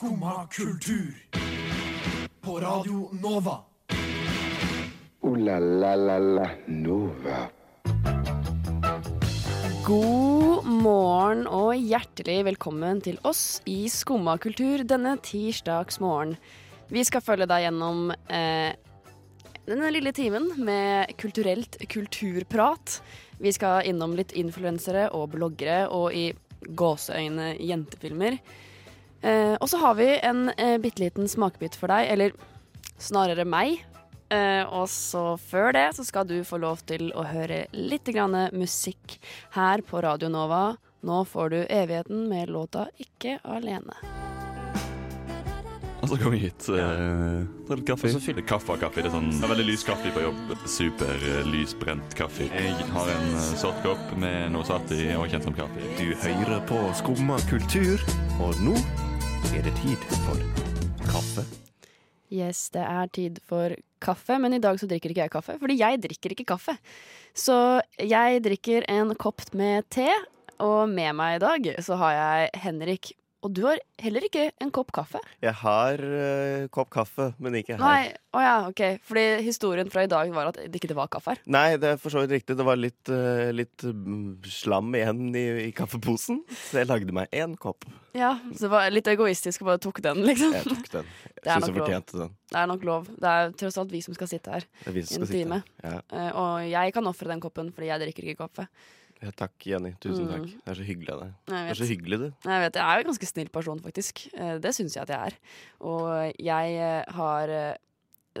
[0.00, 1.14] Skumma kultur.
[2.40, 3.58] På Radio Nova.
[5.20, 7.40] O-la-la-la-la Nova.
[9.84, 16.32] God morgen og hjertelig velkommen til oss i Skumma kultur denne tirsdagsmorgen.
[16.88, 18.72] Vi skal følge deg gjennom eh,
[19.68, 23.02] denne lille timen med kulturelt kulturprat.
[23.36, 26.30] Vi skal innom litt influensere og bloggere og i
[26.72, 28.40] gåseøyne jentefilmer.
[29.22, 32.36] Eh, og så har vi en eh, bitte liten smakebit for deg, eller
[33.00, 33.82] snarere meg.
[34.30, 38.36] Eh, og så før det så skal du få lov til å høre litt grann
[38.54, 39.18] musikk
[39.56, 40.78] her på Radio Nova.
[41.02, 43.96] Nå får du evigheten med låta 'Ikke alene'.
[46.00, 46.68] Og så kommer vi hit.
[46.68, 48.08] Eh, ta litt kaffe.
[48.08, 49.02] Og så fyller kaffe av kaffe.
[49.02, 50.54] Det er sånn det er veldig lys kaffe på jobb.
[50.64, 52.48] Super eh, lysbrent kaffe.
[52.48, 55.92] Jeg har en eh, sort kopp med noe satt i og kjent som kaffe.
[56.00, 58.00] Du hører på Skumma kultur,
[58.40, 58.76] og nå
[59.48, 60.40] er det tid for
[61.08, 61.44] kaffe.
[62.30, 65.78] Yes, det er tid for kaffe, men i dag så drikker ikke jeg kaffe, fordi
[65.80, 66.76] jeg drikker ikke kaffe.
[67.34, 67.56] Så
[67.98, 70.08] jeg drikker en kopp med te,
[70.62, 73.12] og med meg i dag så har jeg Henrik.
[73.40, 75.20] Og du har heller ikke en kopp kaffe.
[75.40, 77.80] Jeg har uh, kopp kaffe, men ikke her.
[77.80, 78.82] Nei, oh ja, ok.
[79.06, 81.40] Fordi historien fra i dag var at det ikke var kaffe her.
[81.48, 82.58] Nei, det er for så vidt riktig.
[82.58, 87.32] Det var litt, uh, litt mm, slam igjen i, i kaffeposen, så jeg lagde meg
[87.32, 87.88] én kopp.
[88.12, 90.54] Ja, Så det var litt egoistisk og bare tok den, liksom.
[90.58, 91.10] Jeg tok den.
[91.40, 92.32] Jeg syns jeg fortjente den.
[92.52, 93.06] Det er nok lov.
[93.16, 94.66] Det er tross alt vi som skal sitte her.
[94.84, 95.62] Er som En time.
[95.80, 96.00] Ja.
[96.12, 98.66] Uh, Og jeg kan ofre den koppen fordi jeg drikker ikke kaffe.
[99.20, 99.90] Ja, takk, Jenny.
[100.00, 100.30] Tusen Mm.
[100.32, 100.46] takk.
[100.64, 101.32] Det er så hyggelig av deg.
[101.46, 102.26] Du er så hyggelig, du.
[102.48, 104.22] Jeg vet, jeg er jo en ganske snill person, faktisk.
[104.34, 105.38] Eh, Det syns jeg at jeg er.
[105.84, 107.74] Og jeg eh, har eh,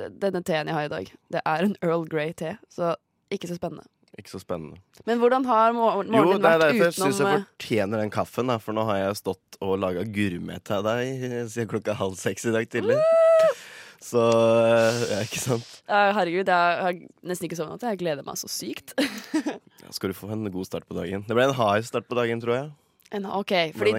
[0.08, 2.94] Denne teen jeg har i dag, det er en Earl Grey-te, så
[3.30, 3.84] ikke så spennende.
[4.16, 4.78] Ikke så spennende.
[5.04, 8.10] Men hvordan har morgenen vært utenom Jo, det er derfor jeg syns jeg fortjener den
[8.10, 12.14] kaffen, da, for nå har jeg stått og laga gourmet til deg siden klokka halv
[12.16, 12.96] seks i dag tidlig.
[14.00, 14.20] Så
[14.64, 15.72] eh, ja, ikke sant.
[15.90, 17.84] Herregud, jeg har nesten ikke sovnet.
[17.84, 18.94] Jeg gleder meg så sykt.
[19.80, 21.22] Ja, skal du få en god start på dagen.
[21.24, 22.66] Det ble en hard start på dagen, tror jeg.
[23.16, 23.92] En- OK, fordi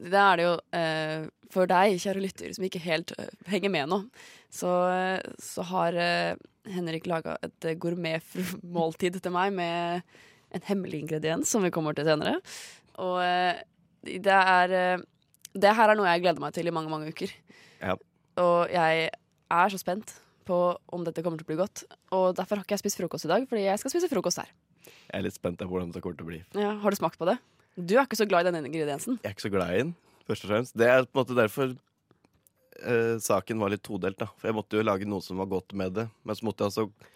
[0.00, 3.90] det er det jo eh, for deg, kjære lytter, som ikke helt uh, henger med
[3.92, 3.98] nå,
[4.52, 6.40] så, eh, så har eh,
[6.72, 10.02] Henrik laga et gourmetmåltid til meg med
[10.56, 12.38] en hemmelig ingrediens som vi kommer til senere.
[12.98, 13.62] Og eh,
[14.08, 15.04] det er
[15.54, 17.30] Det her er noe jeg gleder meg til i mange, mange uker.
[17.80, 17.94] Ja.
[18.40, 19.08] Og jeg
[19.50, 20.16] er så spent
[20.48, 20.56] på
[20.94, 21.84] om dette kommer til å bli godt.
[22.16, 24.52] Og derfor har ikke jeg spist frokost i dag, fordi jeg skal spise frokost her.
[24.88, 26.40] Jeg er litt spent på hvordan det kommer til å bli.
[26.56, 27.36] Ja, har du smakt på det?
[27.76, 29.20] Du er ikke så glad i denne ingrediensen.
[29.22, 29.92] Jeg er ikke så glad i den,
[30.26, 30.74] først og fremst.
[30.78, 34.30] Det er på en måte derfor eh, saken var litt todelt, da.
[34.40, 36.08] For jeg måtte jo lage noe som var godt med det.
[36.24, 37.14] Men så måtte jeg altså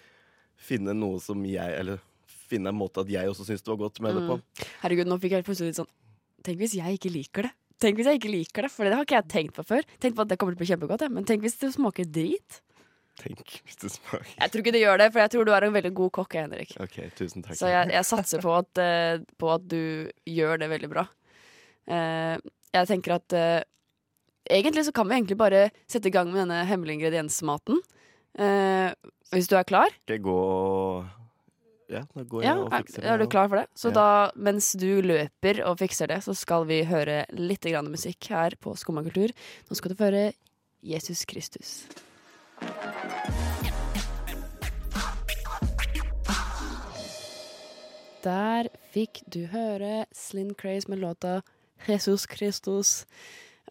[0.62, 2.02] finne noe som jeg Eller
[2.52, 4.38] finne en måte at jeg også syntes det var godt med det på.
[4.84, 5.92] Herregud, nå fikk jeg plutselig litt sånn
[6.42, 7.52] Tenk hvis jeg ikke liker det.
[7.82, 9.86] Tenk hvis jeg ikke liker det, for det har ikke jeg tenkt på før.
[10.02, 12.60] Tenk på at det kommer til å bli kjempegodt, men tenk hvis det smaker drit.
[13.20, 15.66] Tenk hvis det smaker Jeg tror ikke det gjør det, for jeg tror du er
[15.66, 16.76] en veldig god kokk, Henrik.
[16.82, 17.58] OK, tusen takk.
[17.58, 19.82] Så jeg, jeg satser på at, uh, på at du
[20.30, 21.06] gjør det veldig bra.
[21.90, 22.38] Uh,
[22.72, 23.60] jeg tenker at uh,
[24.52, 25.58] Egentlig så kan vi egentlig bare
[25.90, 27.76] sette i gang med denne hemmelige ingrediensmaten.
[29.30, 29.94] Hvis du er klar?
[30.02, 31.06] Skal jeg gå og
[31.92, 33.04] Ja, da går jeg Ja, og er, det.
[33.04, 33.66] er du klar for det?
[33.76, 33.94] Så Ja.
[33.98, 38.56] da, mens du løper og fikser det, så skal vi høre litt grann musikk her
[38.60, 39.30] på Skumma kultur.
[39.68, 40.32] Nå skal du få høre
[40.82, 41.82] Jesus Kristus.
[48.22, 51.40] Der fikk du høre Slin Craze med låta
[51.88, 53.02] Jesus Kristus.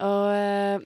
[0.02, 0.82] Og eh,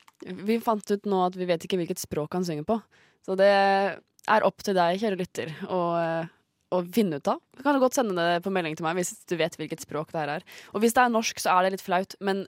[0.45, 2.78] vi fant ut nå at vi vet ikke hvilket språk han synger på.
[3.25, 6.29] Så det er opp til deg, kjære lytter, å, eh,
[6.78, 7.41] å finne ut av.
[7.58, 10.22] Du kan godt sende det på melding til meg hvis du vet hvilket språk det
[10.22, 10.47] her er.
[10.74, 12.46] Og hvis det er norsk, så er det litt flaut, men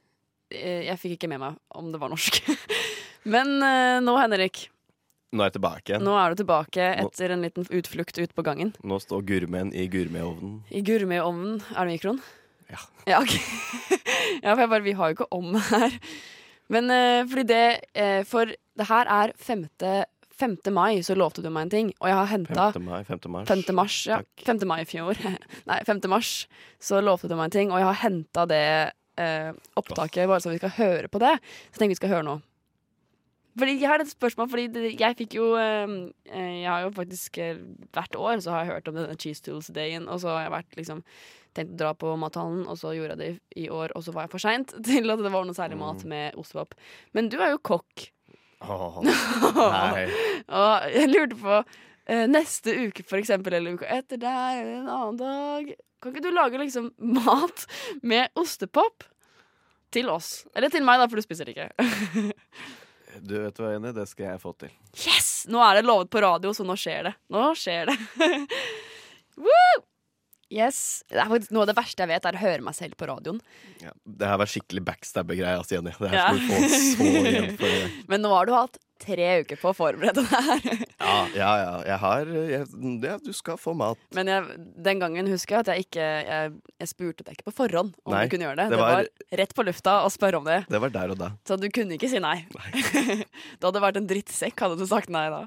[0.54, 2.42] eh, jeg fikk ikke med meg om det var norsk.
[3.34, 4.68] men eh, nå, Henrik,
[5.36, 8.72] Nå er jeg tilbake nå er du tilbake etter en liten utflukt ut på gangen.
[8.80, 10.62] Nå står gourmeten i gourmetovnen.
[10.72, 11.58] I gourmetovnen.
[11.76, 12.22] Er det mikroen?
[12.72, 12.80] Ja.
[13.08, 13.42] Ja, okay.
[14.46, 15.98] ja, for jeg bare, vi har jo ikke om her.
[16.72, 19.68] Men eh, fordi det For det her er 5.
[20.38, 20.58] 5.
[20.74, 21.94] mai, så lovte du meg en ting.
[22.02, 22.84] Og jeg har henta 5.
[22.86, 23.30] mai, 5.
[23.34, 23.48] mars.
[23.50, 23.64] 5.
[23.76, 24.20] mars, ja.
[24.22, 24.46] Takk.
[24.52, 24.68] 5.
[24.70, 25.24] mai i fjor.
[25.70, 26.04] Nei, 5.
[26.12, 26.34] mars.
[26.84, 28.68] Så lovte du meg en ting, og jeg har henta det
[29.18, 29.50] eh,
[29.80, 31.34] opptaket bare så vi skal høre på det.
[31.42, 32.38] Så jeg tenker vi skal høre nå.
[33.58, 35.90] Fordi Jeg har et spørsmål, fordi det, jeg fikk jo eh,
[36.30, 37.64] eh, Jeg har jo faktisk eh,
[37.96, 40.78] hvert år så har jeg hørt om denne Cheese Tools-dagen, og så har jeg vært
[40.78, 41.02] liksom
[41.58, 44.14] tenkt å dra på mathallen, og så gjorde jeg det i, i år, og så
[44.14, 46.78] var jeg for seint til at det var noe særlig mat med ostepop.
[47.18, 48.12] Men du er jo kokk.
[48.66, 50.08] Åh, nei.
[50.62, 54.90] Og jeg lurte på eh, neste uke, for eksempel, eller uka etter der, eller en
[54.90, 55.70] annen dag
[56.02, 57.68] Kan ikke du lage liksom mat
[58.02, 59.06] med ostepop
[59.94, 60.46] til oss?
[60.56, 61.70] Eller til meg, da, for du spiser ikke.
[63.18, 64.70] Du vet hva, Jenny, det skal jeg få til.
[64.94, 65.48] Yes!
[65.50, 67.14] Nå er det lovet på radio, så nå skjer det.
[67.34, 67.96] Nå skjer det.
[69.48, 69.80] Woo!
[70.54, 71.04] Yes.
[71.12, 73.08] Det er faktisk Noe av det verste jeg vet, er å høre meg selv på
[73.10, 73.40] radioen.
[73.84, 75.92] Ja, det her var skikkelig backstabber-greie, altså, Jenny.
[76.00, 76.28] Det her Ja.
[76.34, 77.96] skulle du få så igjen for.
[78.14, 80.86] Men nå har du hatt tre uker på å forberede det her.
[81.08, 81.74] Ja, ja, ja.
[81.86, 82.64] Jeg har jeg,
[83.06, 84.00] ja, Du skal få mat.
[84.18, 84.56] Men jeg,
[84.88, 88.16] den gangen husker jeg at jeg ikke Jeg, jeg spurte deg ikke på forhånd om
[88.16, 88.66] Nei, du kunne gjøre det.
[88.72, 90.58] det Det var, var- rett på lufta å spørre om det.
[90.72, 91.30] Det var der og da.
[91.46, 92.40] Så du kunne ikke si nei.
[93.60, 95.44] du hadde vært en drittsekk, hadde du sagt nei da.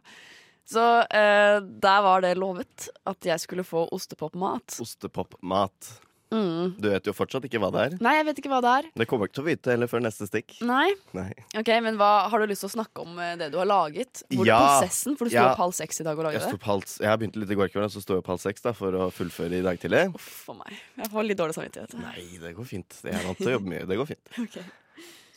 [0.69, 4.77] Så eh, der var det lovet at jeg skulle få ostepopmat.
[4.83, 5.97] Ostepop-mat.
[6.31, 6.77] Mm.
[6.79, 7.95] Du vet jo fortsatt ikke hva det er.
[8.07, 8.87] Nei, jeg vet ikke hva det er.
[9.03, 10.55] Det kommer ikke til å vite heller før neste stikk.
[10.63, 10.93] Nei.
[11.17, 11.33] Nei.
[11.59, 14.23] Ok, Men hva, har du lyst til å snakke om eh, det du har laget?
[14.31, 14.61] Hvor Ja.
[14.79, 15.17] Prosessen?
[15.19, 15.49] For du sto Ja.
[15.51, 16.61] opp halv seks i dag og Jeg, sto det.
[16.61, 18.63] opp halv, jeg begynte litt i går kveld, og så sto jeg opp halv seks
[18.63, 20.05] da, for å fullføre i dag tidlig.
[20.15, 20.79] Uff For meg.
[21.03, 21.97] Jeg får litt dårlig samvittighet.
[21.99, 23.01] Nei, det går fint.
[23.03, 23.89] Jeg er vant til å jobbe mye.
[23.91, 24.31] Det går fint.
[24.47, 24.61] Ok.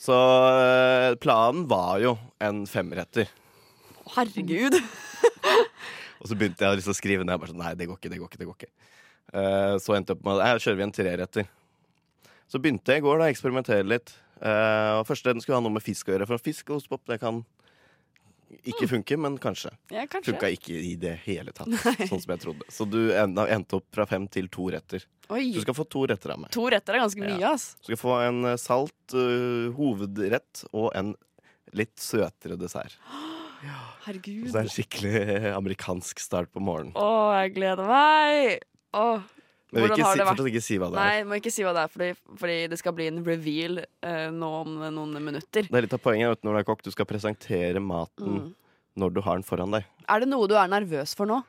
[0.03, 3.29] Så øh, planen var jo en femretter.
[4.13, 4.77] Herregud.
[6.23, 7.39] Og så begynte jeg å liksom skrive ned.
[7.41, 8.41] Bare sånn, Nei, det går ikke, det går ikke.
[8.43, 8.73] det går ikke
[9.33, 11.45] Uh, Så endte jeg opp med at kjører vi en treretter.
[12.51, 14.11] Så begynte jeg i går da, å eksperimentere litt.
[14.37, 16.27] Uh, og Første den skulle ha noe med fisk å gjøre.
[16.29, 17.39] For fisk og ostepop det kan
[18.69, 19.71] ikke funke, men kanskje.
[19.95, 20.35] Ja, kanskje.
[20.35, 21.71] Funka ikke i det hele tatt,
[22.11, 22.67] sånn som jeg trodde.
[22.69, 25.07] Så du en- endte opp fra fem til to retter.
[25.33, 25.47] Oi.
[25.55, 26.51] Du skal få to retter av meg.
[26.53, 27.55] To retter er ganske mye, Ja.
[27.55, 27.71] ass.
[27.81, 31.15] Du skal få en salt uh, hovedrett og en
[31.73, 32.99] litt søtere dessert.
[34.05, 34.47] Herregud.
[34.49, 36.93] Så det er en skikkelig amerikansk start på morgenen.
[36.99, 37.09] Å,
[37.41, 38.65] jeg gleder meg!
[38.93, 39.21] Åh.
[39.73, 41.23] Men vi ikke si, fortsatt ikke si hva det Nei, er.
[41.25, 44.49] må ikke si hva det er, fordi, fordi det skal bli en reveal uh, nå
[44.59, 45.65] om noen minutter.
[45.65, 46.83] Det er litt av poenget vet når du er kokk.
[46.85, 48.51] Du skal presentere maten Mm.
[49.01, 49.87] når du har den foran deg.
[50.05, 51.39] Er det noe du er nervøs for nå?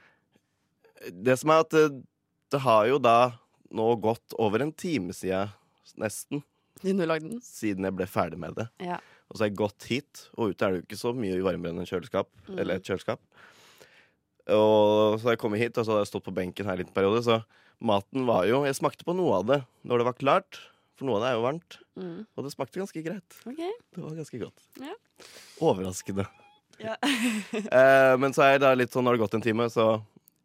[1.12, 1.84] Det som er at det,
[2.54, 3.16] det har jo da
[3.74, 5.50] nå gått over en time siden,
[6.00, 6.40] nesten,
[6.80, 7.42] Siden du lagde den?
[7.44, 8.70] siden jeg ble ferdig med det.
[8.82, 8.96] Ja.
[9.34, 11.82] Og så har jeg gått hit, og ute er det jo ikke så mye varmere
[11.88, 12.28] kjøleskap.
[12.46, 12.58] Mm.
[12.62, 13.18] Eller et kjøleskap.
[14.54, 16.84] Og så har jeg kommet hit, og så har jeg stått på benken her en
[16.84, 17.24] liten periode.
[17.26, 17.40] Så
[17.82, 20.60] maten var jo Jeg smakte på noe av det når det var klart,
[20.94, 21.78] for noe av det er jo varmt.
[21.98, 22.20] Mm.
[22.30, 23.38] Og det smakte ganske greit.
[23.42, 23.74] Okay.
[23.90, 24.66] Det var ganske godt.
[24.78, 24.94] Ja.
[25.66, 26.28] Overraskende.
[26.78, 26.94] Ja.
[27.78, 29.88] eh, men så er det da litt sånn når det har gått en time, så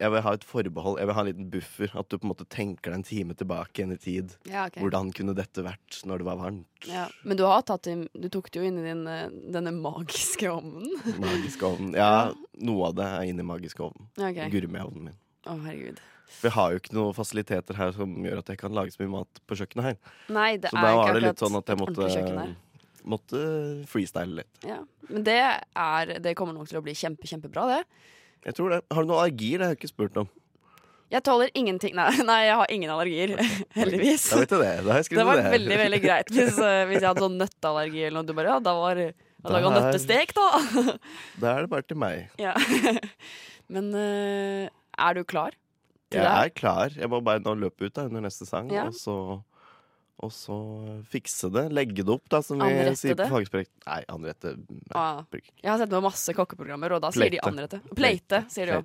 [0.00, 0.98] jeg vil ha et forbehold.
[1.00, 1.92] Jeg vil ha en liten buffer.
[1.98, 4.36] At du på en måte tenker deg en time tilbake igjen i tid.
[4.48, 4.80] Ja, okay.
[4.80, 6.86] Hvordan kunne dette vært når det var varmt?
[6.88, 7.06] Ja.
[7.22, 10.88] Men du har tatt Du tok det jo inn i din, eh, denne magiske ovnen.
[11.20, 12.30] Magiske ovnen, Ja,
[12.64, 14.08] noe av det er inni magiske ovnen.
[14.16, 14.46] Okay.
[14.46, 14.54] ok.
[14.54, 15.18] Gourmetovnen min.
[15.48, 16.00] Å, herregud.
[16.30, 19.02] For jeg har jo ikke noen fasiliteter her som gjør at jeg kan lage så
[19.02, 19.98] mye mat på kjøkkenet her.
[20.32, 22.46] Nei, det Så da var det litt sånn at jeg måtte,
[23.10, 23.42] måtte
[23.90, 24.64] freestyle litt.
[24.64, 24.78] Ja.
[25.10, 27.82] Men det er Det kommer nok til å bli kjempe, kjempebra, det.
[28.46, 28.78] Jeg tror det.
[28.90, 29.58] Har du noen allergier?
[29.60, 30.28] Det har jeg ikke spurt om.
[31.10, 33.32] Jeg tåler ingenting Nei, nei jeg har ingen allergier.
[33.80, 34.28] Heldigvis.
[34.30, 34.70] Da vet du det.
[34.86, 35.48] Da har jeg Det var det.
[35.56, 38.28] veldig veldig greit hvis, eh, hvis jeg hadde sånn nøtteallergi eller noe.
[38.28, 40.46] Du bare ja, da var Da laga nøttestek, da.
[41.42, 42.28] Da er det bare til meg.
[42.46, 42.54] ja.
[43.70, 45.54] Men eh, er du klar
[46.10, 46.94] til Jeg er klar.
[46.96, 48.86] Jeg må bare nå løpe ut da under neste sang, Ja.
[48.90, 49.16] og så
[50.22, 50.56] og så
[51.10, 51.66] fikse det.
[51.72, 53.28] Legge det opp, da, som vi Anrette sier på det?
[53.32, 53.68] fagspråk.
[53.86, 55.22] Nei, anrette nei, Ah.
[55.32, 57.50] Jeg har sett med masse kokkeprogrammer, og da sier de Pleite.
[57.50, 57.80] anrette.
[57.96, 58.84] Pleite, sier de jo.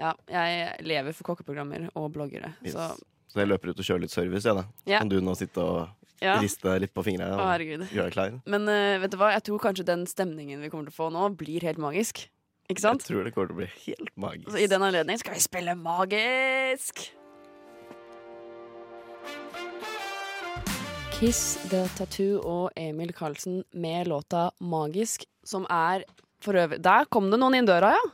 [0.00, 2.54] Ja, jeg lever for kokkeprogrammer og bloggere.
[2.64, 2.72] Yes.
[2.74, 2.90] Så
[3.30, 4.64] Så jeg løper ut og kjører litt service, jeg, da.
[4.88, 4.98] Yeah.
[5.04, 5.88] Kan du nå sitte og
[6.20, 6.34] ja.
[6.42, 7.84] riste litt på fingrene og herregud.
[7.94, 8.34] gjøre deg klar?
[8.50, 11.10] Men uh, vet du hva, jeg tror kanskje den stemningen vi kommer til å få
[11.14, 12.24] nå, blir helt magisk.
[12.70, 13.02] Ikke sant?
[13.06, 14.50] Jeg tror det kommer til å bli helt magisk.
[14.50, 17.06] Så I den anledning skal vi spille magisk!
[21.20, 26.04] Kiss The Tattoo og Emil Karlsen med låta 'Magisk', som er
[26.40, 28.04] for øvrig Der kom det noen inn døra, ja!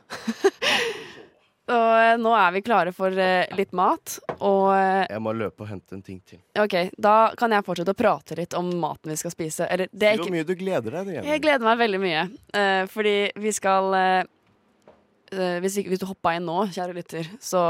[1.77, 4.17] og eh, nå er vi klare for eh, litt mat.
[4.41, 6.41] Og eh, Jeg må løpe og hente en ting til.
[6.59, 9.69] OK, da kan jeg fortsette å prate litt om maten vi skal spise.
[9.71, 11.13] Eller det er ikke hvor mye du gleder deg.
[11.29, 12.27] Jeg gleder meg veldig mye.
[12.91, 13.95] fordi vi skal
[15.63, 17.63] hvis, du hoppa inn nå, kjære lytter, så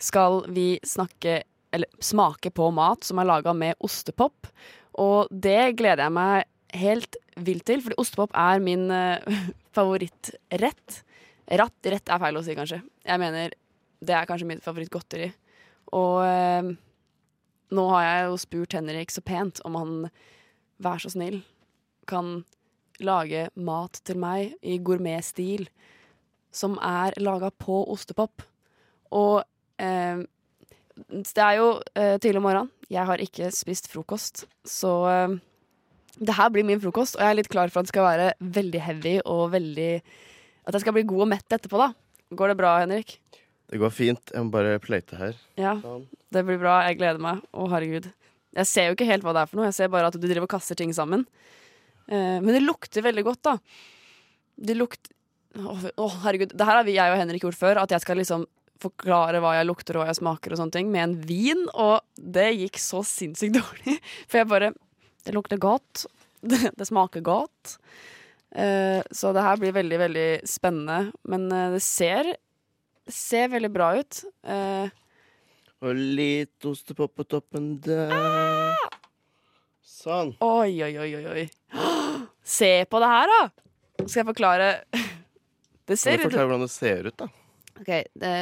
[0.00, 1.42] skal vi snakke
[1.74, 4.48] Eller smake på mat som er laga med ostepop.
[4.98, 9.20] Og det gleder jeg meg helt vilt til, fordi ostepop er min uh,
[9.76, 11.02] favorittrett.
[11.58, 12.82] Ratt, rett er feil å si, kanskje.
[13.08, 13.54] Jeg mener
[14.04, 15.30] det er kanskje mitt favorittgodteri.
[15.96, 16.72] Og uh,
[17.74, 19.94] nå har jeg jo spurt Henrik så pent om han,
[20.80, 21.42] vær så snill,
[22.08, 22.42] kan
[23.04, 25.68] lage mat til meg i gourmetstil
[26.54, 28.42] som er laga på ostepop.
[29.14, 29.42] Og
[29.80, 30.24] eh,
[31.08, 32.72] det er jo uh, tidlig om morgenen.
[32.88, 35.36] Jeg har ikke spist frokost, så uh,
[36.18, 37.16] det her blir min frokost.
[37.16, 39.92] Og jeg er litt klar for at det skal være veldig heavy og veldig
[40.68, 41.92] At jeg skal bli god og mett etterpå, da.
[42.36, 43.18] Går det bra, Henrik?
[43.68, 44.32] Det går fint.
[44.34, 45.36] Jeg må bare pløyte her.
[45.60, 46.06] Ja, Sånn.
[46.34, 46.80] det blir bra.
[46.88, 47.40] Jeg gleder meg.
[47.52, 48.10] Å, herregud.
[48.58, 49.68] Jeg ser jo ikke helt hva det er for noe.
[49.68, 51.24] Jeg ser bare at du driver og kaster ting sammen.
[52.08, 53.56] Uh, men det lukter veldig godt, da.
[54.58, 55.14] Det lukter
[55.58, 55.74] Å,
[56.04, 56.52] oh, herregud.
[56.52, 57.80] Det her har vi, jeg og Henrik gjort før.
[57.82, 58.44] At jeg skal liksom
[58.82, 61.64] forklare hva jeg lukter og hva jeg smaker og sånne ting med en vin.
[61.74, 63.98] Og det gikk så sinnssykt dårlig.
[64.26, 64.72] For jeg bare
[65.26, 66.06] Det lukter godt.
[66.38, 67.72] Det, det smaker godt.
[68.54, 71.10] Uh, så det her blir veldig, veldig spennende.
[71.26, 72.30] Men uh, det ser
[73.10, 74.20] ser veldig bra ut.
[74.46, 74.86] Uh,
[75.82, 78.78] Og litt ostepop på toppen der.
[79.82, 80.36] Sånn.
[80.44, 83.40] oi, oi, oi, oi, Oh, Se på det her, da!
[84.04, 84.68] Skal jeg forklare
[85.88, 87.28] Det ser ut forklare hvordan det ser ut, da?
[87.80, 87.90] OK.
[88.14, 88.34] Det...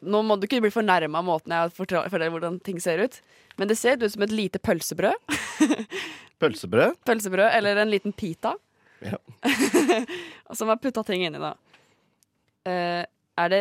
[0.00, 3.20] Nå må du ikke bli fornærma av måten jeg forteller hvordan ting ser ut.
[3.60, 5.36] Men det ser ut som et lite pølsebrød.
[6.40, 6.94] Pølsebrød?
[7.04, 8.54] Pølsebrød Eller en liten pita.
[9.04, 9.18] Ja.
[10.56, 11.52] Som har putta ting inni, da.
[12.68, 13.04] Uh,
[13.40, 13.60] er det,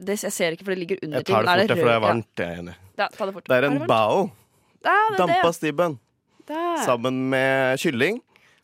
[0.00, 1.36] det Jeg ser ikke, for det ligger under ting.
[1.36, 2.28] Jeg tar det fort, for det er varmt.
[2.34, 2.74] Det er jeg enig.
[2.98, 3.48] Ja, det fort.
[3.48, 4.26] Det er en bao.
[5.18, 5.98] Dampa stibben.
[6.84, 8.20] Sammen med kylling.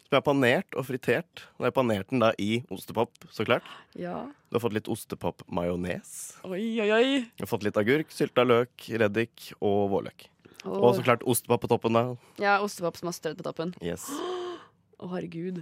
[0.08, 1.42] Som er panert og fritert.
[1.58, 3.66] Og jeg har panert den da i ostepop, så klart.
[3.92, 4.22] Ja.
[4.48, 6.14] Du har fått litt ostepop-majones.
[6.48, 7.10] Oi, oi, oi.
[7.36, 10.24] Du har fått litt agurk, sylta løk, reddik og vårløk.
[10.64, 12.06] Og så klart ostepop på toppen, da.
[12.40, 13.76] Ja, ostepop som har strødd på toppen.
[13.84, 14.08] Yes.
[15.02, 15.60] Å, herregud.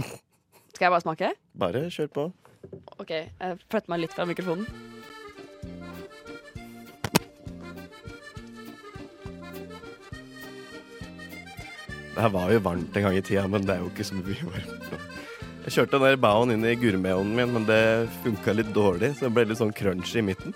[0.00, 1.34] Skal jeg bare smake?
[1.60, 2.28] Bare kjør på.
[2.96, 5.03] OK, jeg flytter meg litt fra mikrofonen.
[12.14, 14.50] Det var jo varmt en gang i tida, men det er jo ikke så mye
[14.52, 15.00] varmt nå.
[15.64, 17.80] Jeg kjørte den der baoen inn i gourmetovnen min, men det
[18.22, 20.52] funka litt dårlig, så det ble litt sånn crunchy i midten.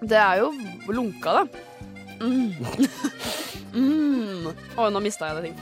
[0.00, 0.50] Det er jo
[0.88, 1.44] lunka, da.
[2.24, 2.54] Mm.
[3.76, 4.46] mm.
[4.76, 5.58] Å, nå mista jeg det ting.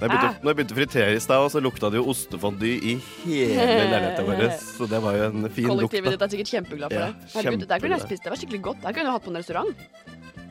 [0.00, 2.72] Da jeg begynte, når jeg begynte å fritere i stad, så lukta det jo ostefondy
[2.88, 2.94] i
[3.26, 4.46] hele leiligheten vår.
[4.78, 5.74] Så det var jo en fin lukt.
[5.74, 7.32] Kollektivet ditt er sikkert kjempeglad for Ja, det.
[7.34, 8.24] Herregud, Der kunne jeg spist.
[8.24, 8.80] Det var skikkelig godt.
[8.80, 9.84] Det kunne jeg hatt på en restaurant.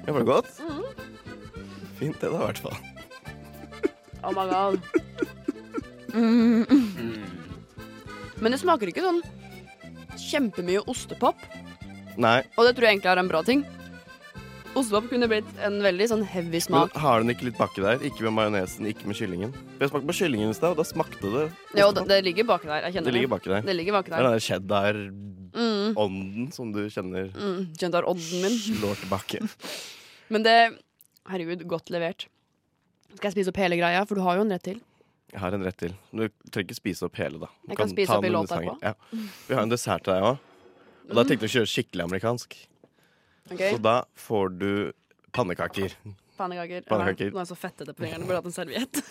[0.06, 0.54] Ja, var det godt?
[0.62, 0.86] Mm.
[1.98, 2.78] Fint det, da, i hvert fall.
[4.24, 4.80] Oh my god.
[6.14, 6.66] Mm.
[8.42, 9.22] Men det smaker ikke sånn
[10.20, 11.38] kjempemye ostepop.
[12.20, 13.62] Nei, Og det tror jeg egentlig er en bra ting.
[14.78, 16.92] Ostepop kunne blitt en veldig sånn heavy smak.
[16.94, 18.02] men har den ikke litt baki der?
[18.06, 19.52] Ikke med majonesen, ikke med kyllingen.
[19.54, 21.46] Vi Jeg smakt på kyllingen i stad, og da smakte det
[21.80, 22.84] Jo, det, det ligger baki der.
[22.86, 23.62] Jeg kjenner Det ligger baki der.
[23.66, 24.30] Det ligger baki Det er der.
[24.30, 26.52] den cheddar-ånden Mm.
[26.54, 27.74] som du kjenner Mm.
[27.78, 28.52] Kjente odden min.
[28.60, 29.40] slår tilbake.
[30.30, 30.78] Men det
[31.30, 32.28] Herregud, godt levert.
[33.16, 34.06] Skal jeg spise opp hele greia?
[34.08, 34.80] For du har jo en rett til.
[35.30, 35.94] Jeg har en rett til.
[36.10, 37.50] Du trenger ikke spise opp hele, da.
[37.64, 38.78] Du Jeg kan spise opp i låta etterpå.
[38.82, 38.94] Ja.
[39.48, 40.46] Vi har en dessert til deg òg.
[41.10, 42.56] Og da tenkte jeg å kjøre skikkelig amerikansk.
[43.50, 43.74] Okay.
[43.74, 44.72] Så da får du
[45.34, 45.96] pannekaker.
[46.38, 46.86] Pannekaker.
[46.90, 47.34] Pannekaker.
[47.34, 48.28] Nå er jeg så fettete på fingrene.
[48.30, 49.02] Burde hatt en serviett.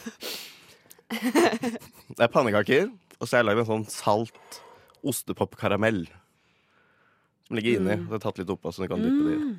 [1.08, 4.58] Det er pannekaker, og så har jeg lagd en sånn salt
[5.08, 6.02] ostepopkaramell.
[7.48, 7.96] Som ligger inni.
[7.96, 8.08] Mm.
[8.10, 9.52] Det er tatt litt oppå, så du kan dyppe det i.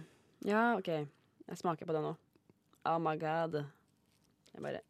[0.51, 0.91] Ja, OK.
[1.49, 2.13] Jeg smaker på det nå.
[2.85, 3.63] Oh my god.
[4.59, 4.81] Jeg bare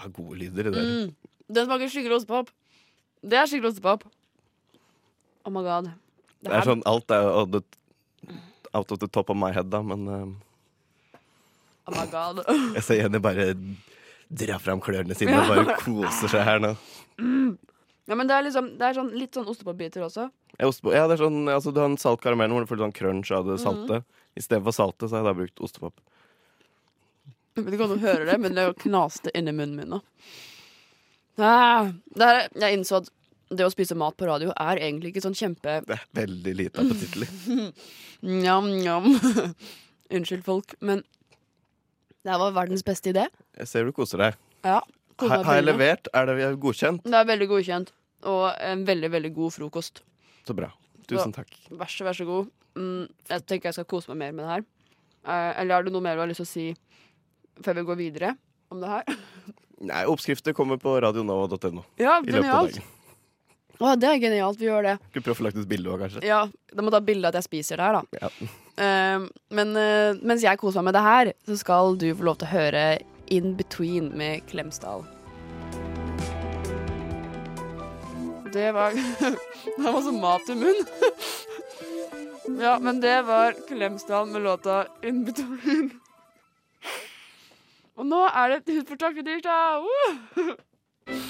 [0.00, 0.86] Ja, gode lyder, det der.
[0.86, 1.14] mm.
[1.50, 2.48] Den smaker skikkelig ostepop.
[3.20, 4.04] Det er skikkelig ostepop.
[5.44, 5.90] Oh my god.
[6.40, 8.38] Det er sånn alt er out of the-
[8.72, 11.18] out of the top of my head, da, men eh,
[11.90, 12.40] Oh my god.
[12.76, 13.50] jeg ser Jenny bare
[14.30, 16.76] dra fram klørne sine og bare koser seg her nå.
[18.08, 20.30] Ja, men det er liksom Det er sånn, litt sånn ostepopbiter også.
[20.58, 22.86] Ja, ostepop- ja, det er sånn, altså, du har en salt karamell hvor du føler
[22.88, 24.00] sånn crunch av det salte.
[24.36, 26.00] I stedet for saltet så har jeg da brukt ostepop.
[27.60, 30.00] Jeg vet ikke om du hører det, men det knaste inni munnen min nå.
[31.40, 31.88] Ah,
[32.20, 33.08] jeg innså at
[33.50, 36.82] det å spise mat på radio er egentlig ikke sånn kjempe Det er veldig lite
[36.84, 37.28] appetittlig.
[38.42, 39.08] Njam, njam.
[40.14, 41.02] Unnskyld, folk, men
[42.20, 43.24] det her var verdens beste idé.
[43.56, 44.38] Jeg ser du koser deg.
[44.66, 44.82] Ja.
[45.16, 46.10] koser Ha, har jeg levert?
[46.12, 47.06] Er det godkjent?
[47.06, 47.92] Det er veldig godkjent,
[48.28, 50.02] og en veldig, veldig god frokost.
[50.44, 50.68] Så bra.
[51.08, 51.56] Tusen takk.
[51.72, 52.50] Vær så, vær så god.
[52.78, 54.66] Mm, jeg tenker jeg skal kose meg mer med det her.
[55.24, 56.66] Eh, eller har du noe mer du har lyst til å si
[57.64, 58.32] før vi går videre
[58.70, 59.20] om det her?
[59.90, 62.80] Nei, Oppskrifter kommer på radionova.no Ja, genialt.
[63.80, 64.58] Å, det er genialt.
[64.60, 64.96] Vi gjør det.
[65.08, 66.24] Skulle prøve å få lagt ut bilde òg, kanskje.
[66.28, 66.42] Ja,
[66.76, 68.20] Da må ta bilde av at jeg spiser det her, da.
[68.20, 68.50] Ja.
[68.80, 69.24] Uh,
[69.56, 72.50] men uh, mens jeg koser meg med det her, så skal du få lov til
[72.50, 72.84] å høre
[73.32, 75.06] In Between med Klemsdal.
[78.52, 78.92] Det var
[79.78, 80.86] Det var så mat i munnen.
[82.60, 85.99] Ja, men det var Klemsdal med låta In Between.
[88.00, 89.82] Og nå er det tid for takketirsdag!
[89.84, 90.54] Uh!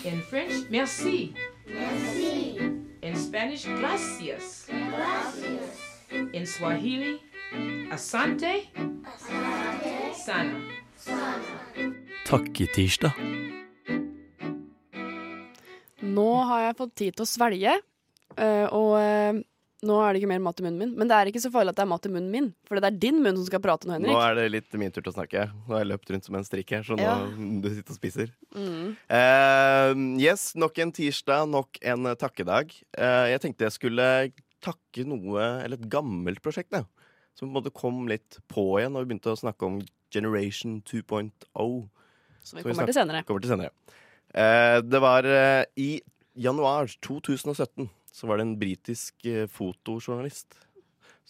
[0.07, 1.35] In French, merci.
[1.67, 2.59] merci.
[3.03, 4.69] In Spanish, gracias.
[4.71, 5.81] gracias.
[6.33, 7.19] In Swahili,
[7.91, 8.71] asante.
[9.03, 9.95] asante.
[10.15, 10.61] Sana.
[12.27, 13.19] Takketirsdag.
[16.01, 17.75] Nå har jeg fått tid til å svelge,
[18.39, 19.43] eh, og eh,
[19.87, 20.91] nå er det ikke mer mat i munnen min.
[20.99, 22.89] Men det er ikke så farlig at det er mat i munnen min, for det
[22.91, 25.17] er din munn som skal prate nå, Nå er det litt min tur til å
[25.17, 25.47] snakke.
[25.65, 27.15] Nå har jeg løpt rundt som en strikk her, så nå Ja.
[27.65, 28.33] du sitter og spiser.
[28.53, 28.91] Mm.
[29.09, 32.75] Uh, yes, nok en tirsdag, nok en eh, takkedag.
[32.93, 34.09] Uh, jeg tenkte jeg skulle
[34.61, 36.85] takke noe, eller et gammelt prosjekt, da.
[37.39, 39.81] Som på en måte kom litt på igjen når vi begynte å snakke om
[40.13, 41.31] Generation 2.0.
[41.55, 43.25] Som vi Skal vi kommer til.
[43.25, 43.73] Kommer til senere.
[44.37, 45.25] Uh, det var
[45.81, 46.03] i
[46.37, 50.59] januar 2017 så var det en britisk eh, fotojournalist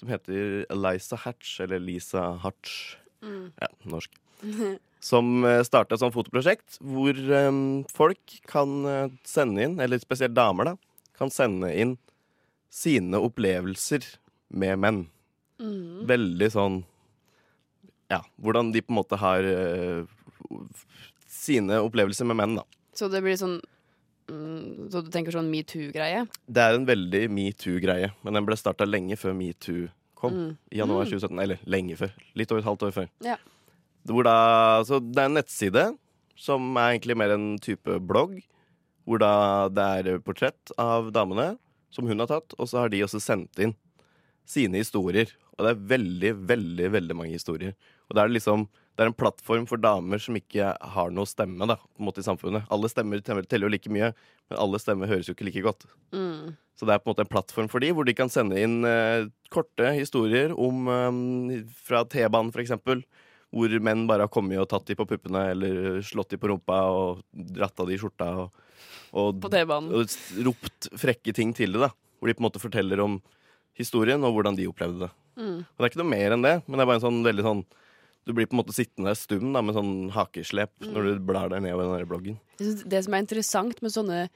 [0.01, 2.97] som heter Eliza Hatch, eller Lisa Hatch.
[3.23, 3.53] Mm.
[3.61, 4.15] Ja, norsk.
[5.01, 7.51] Som uh, starta et sånt fotoprosjekt hvor eh,
[7.97, 11.95] folk kan eh, sende inn, eller spesielt damer, da, kan sende inn
[12.73, 14.05] sine opplevelser
[14.53, 15.01] med menn.
[15.61, 16.07] Mm.
[16.09, 16.79] Veldig sånn
[18.11, 20.05] Ja, hvordan de på en måte har eh,
[21.29, 22.65] sine opplevelser med menn, da.
[22.97, 23.61] Så det blir sånn
[24.91, 26.25] Så du tenker sånn metoo-greie?
[26.47, 29.89] Det er en veldig metoo-greie, men den ble starta lenge før metoo
[30.21, 30.33] kom.
[30.37, 30.51] Mm.
[30.73, 31.11] I januar Mm.
[31.11, 31.41] 2017.
[31.43, 32.13] Eller lenge før.
[32.37, 33.09] Litt over et halvt år før.
[33.25, 33.37] Ja.
[34.07, 34.37] Hvor da,
[34.85, 35.85] så det er en nettside
[36.37, 38.41] som er egentlig mer en type blogg.
[39.07, 41.59] Hvor da det er portrett av damene
[41.91, 43.75] som hun har tatt, og så har de også sendt inn
[44.47, 45.27] sine historier.
[45.59, 47.75] Og det er veldig, veldig veldig mange historier.
[48.09, 48.69] Og det er liksom
[49.01, 52.21] det er en plattform for damer som ikke har noe stemme da, på en måte
[52.21, 52.67] i samfunnet.
[52.69, 54.11] Alle stemmer teller jo like mye,
[54.51, 55.87] men alle stemmer høres jo ikke like godt.
[56.13, 56.51] Mm.
[56.77, 58.85] Så det er på en måte en plattform for de, hvor de kan sende inn
[58.85, 63.01] eh, korte historier om eh, fra T-banen, for eksempel.
[63.57, 66.85] Hvor menn bare har kommet og tatt de på puppene eller slått de på rumpa
[66.93, 67.25] og
[67.57, 68.29] dratt av de i skjorta.
[68.45, 68.63] Og,
[69.17, 71.89] og, og ropt frekke ting til det.
[71.89, 73.17] da Hvor de på en måte forteller om
[73.81, 75.15] historien og hvordan de opplevde det.
[75.41, 75.59] Mm.
[75.65, 77.49] Og Det er ikke noe mer enn det, men det er bare en sånn veldig
[77.49, 77.69] sånn
[78.29, 81.63] Du blir på en måte sittende stum da med sånn hakeslep når du blar deg
[81.65, 82.39] nedover den bloggen.
[82.61, 84.29] Det som er interessant med sånne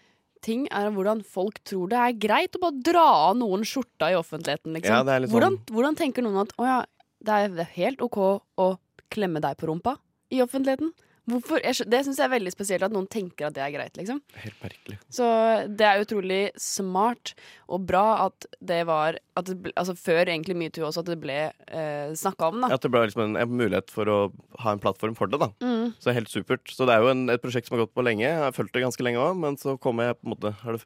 [0.44, 4.16] ting, er hvordan folk tror det er greit å bare dra av noen skjorta i
[4.18, 4.92] offentligheten, liksom.
[4.92, 6.78] Ja, sånn- hvordan, hvordan tenker noen at å ja,
[7.24, 8.68] det er helt OK å
[9.12, 9.96] klemme deg på rumpa
[10.32, 10.92] i offentligheten?
[11.30, 11.62] Hvorfor?
[11.64, 14.18] Det syns jeg er veldig spesielt at noen tenker at det er greit, liksom.
[14.42, 14.98] Helt merkelig.
[15.08, 15.26] Så
[15.72, 17.32] det er utrolig smart
[17.72, 21.16] og bra at det var at det ble, Altså før egentlig metoo også, at det
[21.22, 22.70] ble eh, snakka om, da.
[22.76, 24.18] At det ble liksom en, en mulighet for å
[24.62, 25.40] ha en plattform for det.
[25.40, 25.94] da Mm.
[26.00, 26.68] Så helt supert.
[26.70, 28.24] Så det er jo en, et prosjekt som har gått på lenge.
[28.26, 30.76] Jeg har fulgt det ganske lenge òg, men så kom jeg på en måte har
[30.76, 30.84] det,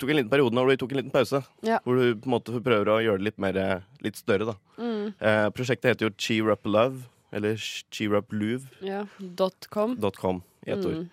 [0.00, 1.40] tok en liten periode når hvor vi tok en liten pause.
[1.66, 1.80] Ja.
[1.84, 4.56] Hvor du på en måte prøver å gjøre det litt mer eh, Litt større, da.
[4.80, 5.10] Mm.
[5.18, 9.06] Eh, prosjektet heter jo Cheer Up Love, eller cheerupluve.com Ja.
[9.18, 10.42] Dot com.
[10.66, 10.94] i ett ord.
[11.04, 11.08] Mm.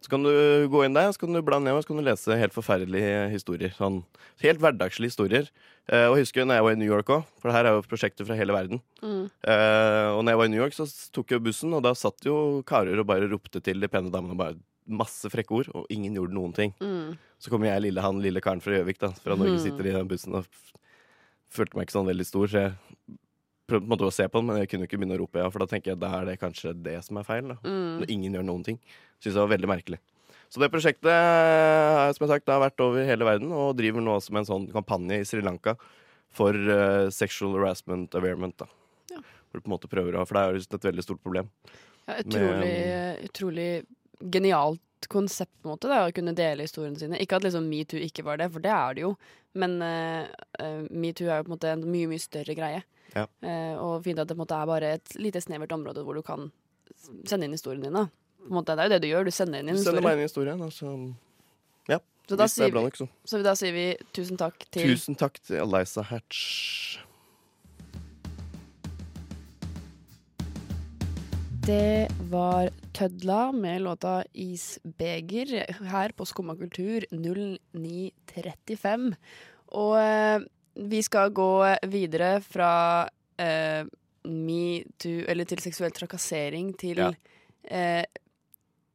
[0.00, 0.30] Så kan du
[0.72, 3.28] gå inn der, så kan du bla ned og så kan du lese helt forferdelige
[3.34, 3.68] historier.
[3.76, 3.98] Sånn,
[4.40, 5.50] helt hverdagslige historier.
[5.92, 7.82] Eh, og husker når jeg var i New York òg, for det her er jo
[7.84, 8.80] prosjekter fra hele verden.
[9.02, 9.26] Mm.
[9.44, 12.24] Eh, og når jeg var i New York, så tok jeg bussen, og da satt
[12.24, 14.56] jo karer og bare ropte til de pene damene bare
[14.88, 16.72] masse frekke ord, og ingen gjorde noen ting.
[16.80, 17.18] Mm.
[17.38, 19.62] Så kom jeg, lille han, lille karen fra Gjøvik, da, fra Norge, Mhm.
[19.62, 20.46] sitter i den bussen og
[21.50, 22.72] følte meg ikke sånn veldig stor, så jeg
[23.70, 25.42] prøvde på en måte å se på den, men jeg kunne ikke begynne å rope
[25.42, 27.58] ja, for da tenker jeg da er det kanskje det som er feil, da.
[27.64, 28.00] Mm.
[28.02, 28.80] Når ingen gjør noen ting.
[29.20, 30.00] Syns jeg var veldig merkelig.
[30.50, 34.16] Så det prosjektet eh, som jeg sagt, har vært over hele verden, og driver nå
[34.18, 35.76] også med en sånn kampanje i Sri Lanka
[36.34, 38.56] for uh, sexual harassment awareness.
[38.58, 38.66] Da.
[39.14, 39.22] Ja.
[39.22, 41.50] Hvor du på en måte prøver å For det er jo et veldig stort problem.
[42.06, 42.76] Ja, utrolig,
[43.26, 43.70] utrolig
[44.20, 47.18] genialt konsept på en måte, da, å kunne dele historiene sine.
[47.22, 49.14] Ikke at liksom metoo ikke var det, for det er det jo.
[49.58, 50.26] Men eh,
[50.90, 52.82] metoo er jo på en måte en mye, mye større greie.
[53.14, 53.26] Ja.
[53.42, 56.50] Eh, og fint at det måte er bare et lite snevert område hvor du kan
[57.28, 57.96] sende inn historien din.
[57.96, 60.18] På en måte, det er jo det du gjør, du sender inn en sender meg
[60.18, 60.86] inn historien, altså.
[60.86, 62.00] så Ja.
[62.30, 63.08] Så da, er sier vi, nok, så.
[63.26, 67.00] så da sier vi tusen takk til Tusen takk til Eliza Hatch.
[71.66, 79.12] Det var Tødla med låta 'Isbeger' her på Skumma kultur 0935.
[79.68, 80.40] Og eh,
[80.88, 81.50] vi skal gå
[81.92, 82.70] videre fra
[83.40, 83.84] eh,
[84.24, 87.12] metoo, eller til seksuell trakassering, til Ja.
[87.70, 88.04] eh,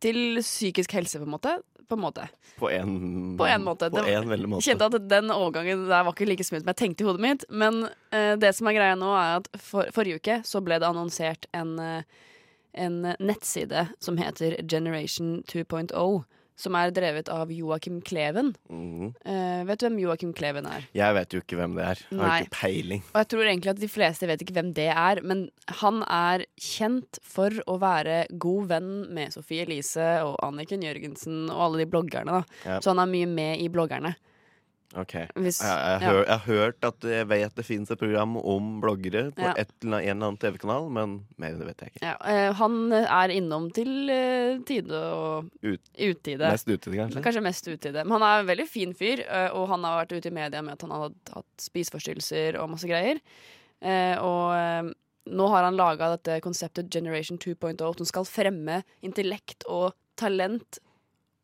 [0.02, 1.54] Til psykisk helse, på en måte.
[1.88, 2.26] På en måte.
[2.60, 3.88] På en, På en måte.
[3.90, 4.66] På en veldig måte.
[4.68, 7.46] Kjente at den overgangen der var ikke like smooth som jeg tenkte i hodet mitt.
[7.50, 10.88] Men eh, det som er greia nå, er at for, forrige uke så ble det
[10.90, 12.04] annonsert en, eh,
[12.76, 16.24] en nettside som heter Generation 2.0.
[16.56, 18.54] Som er drevet av Joakim Kleven.
[18.72, 19.10] Mhm.
[19.28, 20.86] Uh, vet du hvem Joakim Kleven er?
[20.96, 22.04] Jeg vet jo ikke hvem det er.
[22.10, 22.38] Jeg har Nei.
[22.46, 23.02] ikke peiling.
[23.12, 25.50] Og jeg tror egentlig at de fleste vet ikke hvem det er, men
[25.82, 31.60] han er kjent for å være god venn med Sofie Elise og Anniken Jørgensen og
[31.68, 32.40] alle de bloggerne.
[32.40, 32.62] da.
[32.64, 32.80] Ja.
[32.80, 34.16] Så han er mye med i bloggerne.
[34.96, 35.14] Ok.
[35.44, 36.12] Hvis, jeg, jeg, ja.
[36.24, 39.52] jeg har hørt at jeg vet det fins et program om bloggere på Ja.
[39.60, 42.04] et eller annet, en eller annen TV-kanal, men mer enn det vet jeg ikke.
[42.08, 46.48] Ja, eh, han er innom til eh, tide og Ut- utide.
[46.48, 47.24] Mest utide, kanskje?
[47.28, 48.06] Kanskje mest utide.
[48.08, 50.62] Men han er en veldig fin fyr, eh, og han har vært ute i media
[50.64, 53.20] med at han har hatt spiseforstyrrelser og masse greier.
[53.84, 54.94] Eh, og eh,
[55.36, 60.80] nå har han laga dette konseptet Generation 2.0 som skal fremme intellekt og talent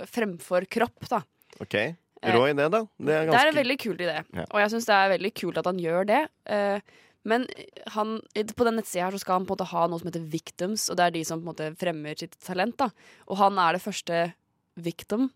[0.08, 1.20] fremfor kropp, da.
[1.62, 1.76] Ok,
[2.24, 2.82] Rå idé, da.
[3.02, 4.46] Det er Det er en veldig kul idé, Ja.
[4.52, 6.28] og jeg syns det er veldig kult at han gjør det.
[6.46, 6.80] Eh,
[7.26, 7.48] men
[7.94, 10.26] han, på den nettsida her så skal han på en måte ha noe som heter
[10.30, 12.78] victims, og det er de som på en måte fremmer sitt talent.
[12.78, 12.90] da
[13.28, 14.34] Og han er det første
[14.78, 15.30] victim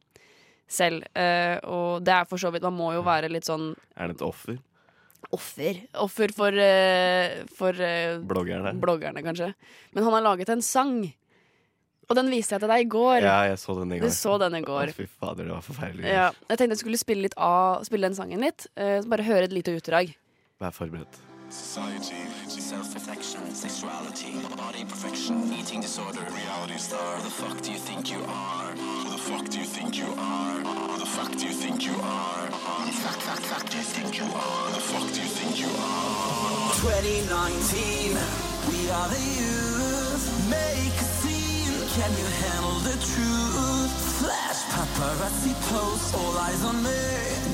[0.67, 1.03] selv.
[1.15, 4.15] Eh, og det er for så vidt Man må jo være litt sånn Er det
[4.17, 4.57] et offer?
[5.31, 5.81] offer.
[5.95, 8.79] Offer for, eh, for eh, Bloggerne?
[8.79, 9.53] bloggerne, kanskje.
[9.93, 11.13] Men han har laget en sang,
[12.07, 13.19] og den viste jeg til deg i går.
[13.25, 14.09] Ja, jeg så den i går.
[14.09, 16.09] Du så den i Å, fy fader, det var forferdelig.
[16.09, 18.67] Ja, jeg tenkte jeg skulle spille litt av Spille den sangen litt.
[18.79, 20.15] Uh, bare høre et lite utdrag.
[20.61, 21.21] Vær forberedt.
[21.49, 22.17] Society,
[22.49, 27.17] self-reflection, sexuality, body perfection, eating disorder, reality star.
[27.21, 28.73] The fuck do you think you are?
[28.73, 30.59] Who the fuck do you think you are?
[30.89, 32.47] Who the fuck do you think you are?
[32.49, 34.71] Who the fuck, fuck, fuck do you think you are?
[34.73, 36.73] The fuck do you think you are?
[36.81, 38.17] 2019,
[38.71, 40.49] we are the youth.
[40.49, 40.97] Make
[41.95, 43.93] can you handle the truth?
[44.19, 47.01] Flash paparazzi posts, all eyes on me.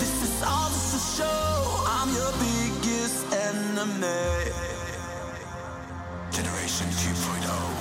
[0.02, 1.86] This is all just a show.
[1.96, 4.52] I'm your biggest enemy.
[6.32, 7.81] Generation 2.0.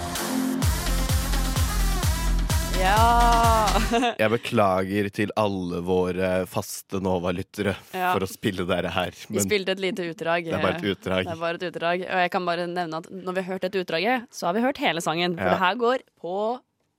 [2.80, 3.66] Ja!
[4.22, 8.12] Jeg beklager til alle våre faste Nova-lyttere Ja.
[8.14, 9.16] for å spille dere her.
[9.28, 10.46] Vi spilte et lite utdrag.
[10.48, 11.26] det er bare et utdrag.
[11.28, 12.04] Det er bare et utdrag.
[12.06, 14.64] Og jeg kan bare nevne at når vi har hørt dette utdraget, så har vi
[14.64, 15.36] hørt hele sangen.
[15.36, 15.50] For Ja.
[15.56, 16.34] det her går på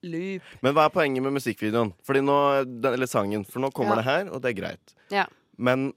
[0.04, 0.42] loop.
[0.62, 1.94] Men hva er poenget med musikkvideoen?
[2.06, 2.38] Fordi nå,
[2.82, 3.44] den- eller sangen?
[3.46, 4.02] For nå kommer Ja.
[4.02, 4.96] det her, og det er greit.
[5.12, 5.26] Ja.
[5.58, 5.94] Men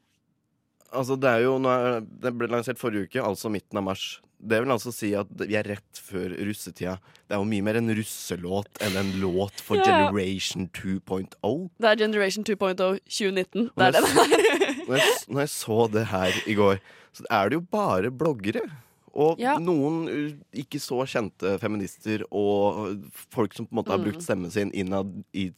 [0.93, 4.21] altså, det er jo nå Det ble lansert forrige uke, altså midten av mars.
[4.45, 6.99] Det vil altså si at vi er rett før russetida.
[7.25, 9.85] Det er jo mye mer en russelåt enn en låt for Ja.
[9.89, 11.71] Generation 2.0.
[11.81, 13.71] Det er Generation 2.0 2019.
[13.73, 14.85] Det er det det er.
[14.85, 16.81] Når jeg, når jeg så det her i går,
[17.17, 18.67] så er det jo bare bloggere.
[19.15, 19.57] Og Ja.
[19.63, 24.05] noen uh, ikke så kjente feminister og folk som på en måte har Mm.
[24.11, 25.53] brukt stemmen sin innad i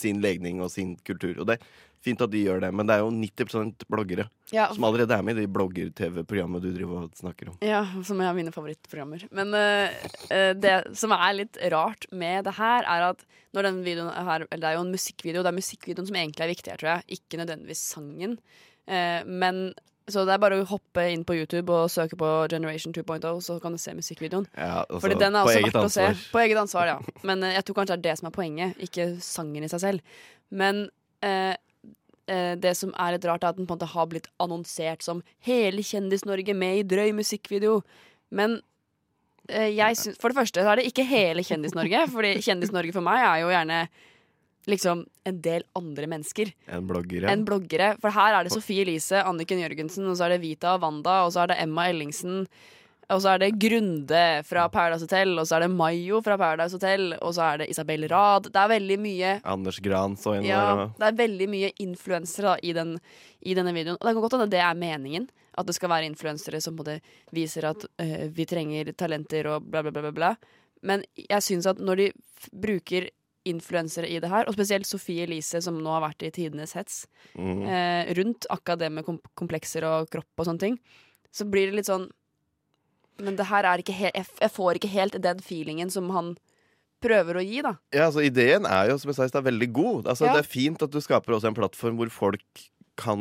[0.00, 1.36] sin legning og sin kultur.
[1.36, 1.66] Og det er
[2.04, 5.24] fint at de gjør det, men det er jo 90 bloggere Ja, som allerede er
[5.26, 7.58] med i de blogger-TV-programmet du driver og snakker om.
[7.64, 9.26] Ja, som er mine favorittprogrammer.
[9.36, 14.10] Men eh, det som er litt rart med det her, er at når den videoen
[14.14, 16.80] her Eller det er jo en musikkvideo, det er musikkvideoen som egentlig er viktig her,
[16.80, 17.20] tror jeg.
[17.20, 18.38] Ikke nødvendigvis sangen.
[18.90, 19.70] Uh, men
[20.12, 23.58] så det er bare å hoppe inn på YouTube og søke på Generation 2.0, så
[23.62, 24.46] kan du se musikkvideoen.
[24.56, 26.06] Ja, altså, Fordi den er også verdt å se.
[26.32, 27.16] På eget ansvar, ja.
[27.26, 29.82] Men eh, jeg tror kanskje det er det som er poenget, ikke sangen i seg
[29.84, 30.22] selv.
[30.50, 30.82] Men
[31.26, 31.54] eh,
[32.30, 35.06] eh, det som er litt rart, er at den på en måte har blitt annonsert
[35.06, 37.82] som 'Hele Kjendis-Norge med i drøy musikkvideo'.
[38.30, 38.60] Men
[39.48, 43.04] eh, jeg syns For det første så er det ikke hele Kjendis-Norge, Fordi Kjendis-Norge for
[43.04, 43.88] meg er jo gjerne
[44.68, 47.30] liksom en del andre mennesker En bloggere.
[47.30, 47.94] En bloggere.
[48.02, 51.22] For her er det Sofie Elise, Anniken Jørgensen, og så er det Vita og Wanda,
[51.24, 52.44] og så er det Emma Ellingsen.
[53.10, 56.78] Og så er det Grunde fra Paradise Hotel, og så er det Mayo fra Paradise
[56.78, 58.50] Hotel, og så er det Isabel Rad.
[58.52, 60.84] Det er veldig mye Anders Gran så inn ja, der.
[61.00, 62.94] Det er veldig mye influensere da, i, den,
[63.42, 63.98] i denne videoen.
[63.98, 65.26] Og det kan godt hende det er meningen.
[65.58, 66.78] At det skal være influensere som
[67.34, 70.12] viser at øh, vi trenger talenter og bla, bla, bla.
[70.14, 70.34] bla.
[70.86, 72.06] Men jeg syns at når de
[72.54, 73.10] bruker
[73.48, 77.04] influensere i det her, og spesielt Sofie Elise, som nå har vært i tidenes hets,
[77.34, 77.62] mm.
[77.64, 79.06] eh, rundt akkurat det med
[79.38, 80.78] komplekser og kropp og sånne ting,
[81.32, 82.10] så blir det litt sånn
[83.20, 86.32] Men det her er ikke helt jeg, jeg får ikke helt den feelingen som han
[87.04, 87.74] prøver å gi, da.
[87.94, 90.08] Ja, altså Ideen er jo som jeg sa i stad, veldig god.
[90.08, 90.34] Altså, Ja.
[90.36, 92.64] Det er fint at du skaper også en plattform hvor folk
[93.00, 93.20] kan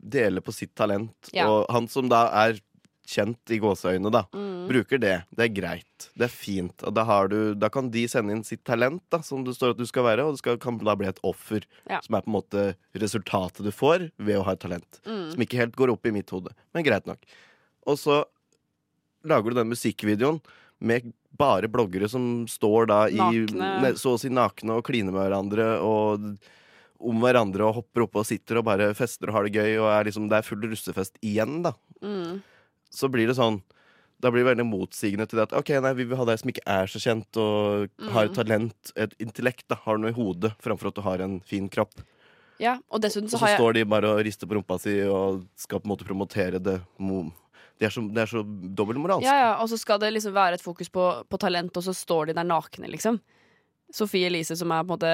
[0.00, 1.12] dele på sitt talent.
[1.36, 1.48] Ja.
[1.50, 2.60] Og han som da er
[3.06, 4.66] kjent i gåseøyne, da, Mm.
[4.68, 5.14] bruker det.
[5.34, 6.08] Det er greit.
[6.18, 6.82] Det er fint.
[6.86, 9.70] Og da, har du, da kan de sende inn sitt talent, da, som det står
[9.74, 11.62] at du skal være, og det skal, kan da bli et offer.
[11.88, 12.00] Ja.
[12.04, 12.64] Som er på en måte
[12.98, 15.00] resultatet du får ved å ha et talent.
[15.06, 15.30] Mm.
[15.32, 17.22] Som ikke helt går opp i mitt hode, men greit nok.
[17.86, 18.24] Og så
[19.26, 20.40] lager du den musikkvideoen
[20.80, 23.94] med bare bloggere som står da i Nakne.
[23.96, 26.38] så å si nakne og kliner med hverandre og
[27.06, 29.88] om hverandre og hopper oppe og sitter og bare fester og har det gøy, og
[29.92, 31.74] er liksom, det er full russefest igjen, da.
[32.00, 32.38] Mm.
[32.96, 33.60] Så blir det sånn
[34.16, 36.48] da blir det veldig motsigende til det at ok, nei, vi vil ha deg som
[36.48, 38.30] ikke er så kjent og har Mm.
[38.30, 41.68] et talent, et intellekt, da, har noe i hodet, framfor at du har en fin
[41.68, 42.00] kropp.
[42.58, 44.78] Ja, og dessuten Og så så har jeg står de bare og rister på rumpa
[44.80, 46.80] si og skal på en måte promotere det.
[47.76, 49.26] Det er så, det er så dobbeltmoralsk.
[49.28, 51.92] Ja, ja, og så skal det liksom være et fokus på, på talent, og så
[51.92, 53.20] står de der nakne, liksom.
[53.92, 55.12] Sofie Elise, som er på en måte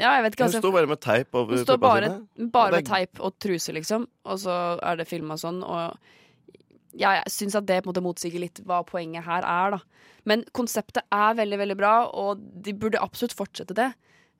[0.00, 0.48] Ja, jeg vet ikke.
[0.48, 2.10] Hun står bare med teip over hun står bare,
[2.54, 4.06] bare med teip og truse, liksom.
[4.24, 5.60] Og så er det filma sånn.
[5.64, 10.08] Og jeg syns at det på en måte motsiger litt hva poenget her er, da.
[10.28, 13.90] Men konseptet er veldig, veldig bra, og de burde absolutt fortsette det.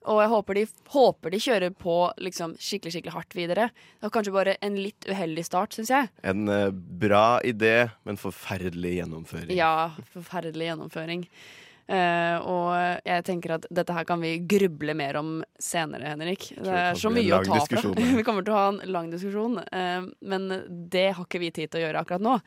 [0.09, 3.69] Og jeg håper de, håper de kjører på liksom, skikkelig skikkelig hardt videre.
[3.71, 6.09] Det var kanskje bare en litt uheldig start, syns jeg.
[6.27, 9.53] En uh, bra idé, men forferdelig gjennomføring.
[9.55, 11.23] Ja, forferdelig gjennomføring.
[11.83, 16.47] Eh, og jeg tenker at dette her kan vi gruble mer om senere, Henrik.
[16.55, 17.91] Det det er så mye å ta fra.
[18.19, 21.73] vi kommer til å ha en lang diskusjon, uh, men det har ikke vi tid
[21.73, 22.37] til å gjøre akkurat nå.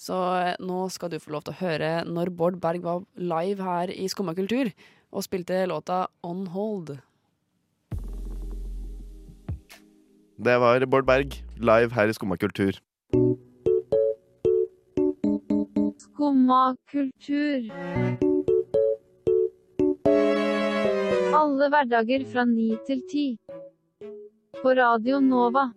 [0.00, 3.60] Så eh, nå skal du få lov til å høre når Bård Berg var live
[3.60, 4.70] her i Skumma kultur
[5.10, 6.94] og spilte låta On Hold.
[10.40, 12.80] Det var Bård Berg, live her i Skumma kultur.
[16.00, 18.29] Skumma kultur.
[21.40, 23.24] Alle hverdager fra ni til ti.
[24.60, 25.68] På Radio Nova.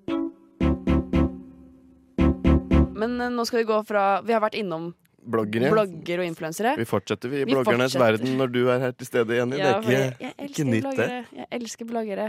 [2.93, 4.91] Men eh, nå skal vi gå fra Vi har vært innom
[5.23, 5.69] Bloggere.
[5.71, 6.73] blogger og influensere.
[6.75, 8.03] Vi fortsetter vi i Vi bloggernes fortsetter.
[8.25, 9.55] verden når du er her til stede, Jenny.
[9.61, 10.89] Ja, det er ikke, jeg ikke elsker nytt, det.
[10.97, 11.21] bloggere.
[11.39, 12.25] Jeg elsker bloggere.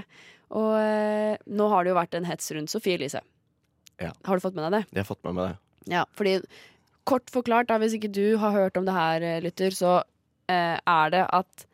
[0.54, 3.24] Og eh, nå har det jo vært en hets rundt Sofie Elise.
[3.98, 4.12] Ja.
[4.28, 4.82] Har du fått med deg det?
[4.94, 5.58] Jeg har fått med meg det.
[5.90, 6.36] Ja, fordi
[7.04, 9.96] kort forklart, da, hvis ikke du har hørt om det her, eh, lytter, så
[10.46, 11.66] eh, er det at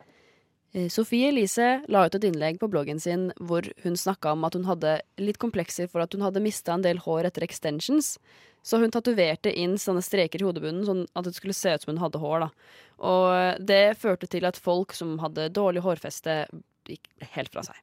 [0.70, 4.68] Sofie Elise la ut et innlegg på bloggen sin hvor hun snakka om at hun
[4.68, 8.14] hadde litt komplekser for at hun hadde mista en del hår etter extensions.
[8.62, 11.94] Så hun tatoverte inn sånne streker i hodebunnen, sånn at det skulle se ut som
[11.94, 12.44] hun hadde hår.
[12.44, 12.50] da.
[13.08, 16.44] Og eh, det førte til at folk som hadde dårlig hårfeste,
[16.88, 17.78] gikk helt fra seg.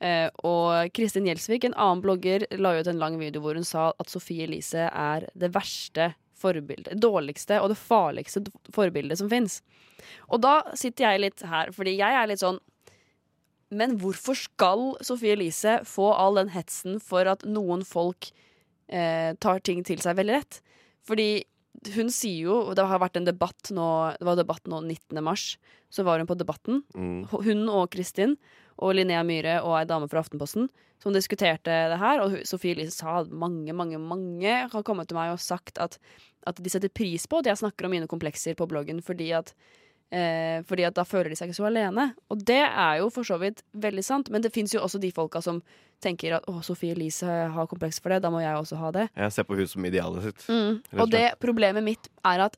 [0.00, 3.90] Eh, og Kristin Gjelsvik, en annen blogger, la ut en lang video hvor hun sa
[3.98, 9.60] at Sofie Elise er det verste forbildet, dårligste og det farligste forbildet som fins.
[10.28, 12.60] Og da sitter jeg litt her, fordi jeg er litt sånn
[13.74, 18.30] Men hvorfor skal Sofie Elise få all den hetsen for at noen folk
[18.88, 20.60] eh, tar ting til seg veldig rett?
[21.04, 21.44] Fordi
[21.94, 25.20] hun sier jo Det har vært en debatt nå Det var debatt nå 19.
[25.22, 25.58] mars.
[25.90, 26.82] Så var hun på Debatten.
[26.94, 27.28] Mm.
[27.32, 28.36] Hun og Kristin
[28.78, 30.68] og Linnea Myhre og ei dame fra Aftenposten
[31.02, 32.22] som diskuterte det her.
[32.24, 35.98] Og Sofie Elise sa at mange, mange, mange har kommet til meg og sagt at,
[36.46, 39.54] at de setter pris på at jeg snakker om mine komplekser på bloggen, fordi at
[40.08, 42.06] Eh, fordi at da føler de seg ikke så alene.
[42.32, 45.10] Og det er jo for så vidt veldig sant, men det fins jo også de
[45.12, 45.60] folka som
[46.00, 49.04] tenker at å, Sofie Elise har kompleks for det, da må jeg også ha det.
[49.12, 50.46] Jeg ser på hun som idealet sitt.
[50.48, 50.80] Mm.
[50.94, 52.56] Og Og det problemet mitt er at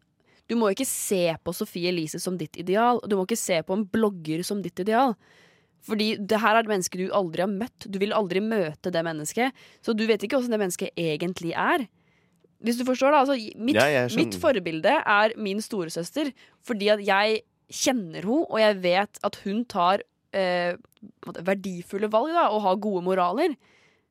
[0.51, 3.03] du må ikke se på Sofie Elise som ditt ideal.
[3.03, 5.17] Og du må ikke se på en blogger som ditt ideal.
[5.87, 7.87] Fordi det her er et menneske du aldri har møtt.
[7.89, 9.57] Du vil aldri møte det mennesket.
[9.85, 11.87] Så du vet ikke åssen det mennesket egentlig er.
[12.61, 16.33] Hvis du forstår da, altså, mitt, Ja, mitt forbilde er min storesøster.
[16.67, 20.05] Fordi at jeg kjenner henne, og jeg vet at hun tar
[20.37, 20.77] eh,
[21.23, 23.57] verdifulle valg da, og har gode moraler.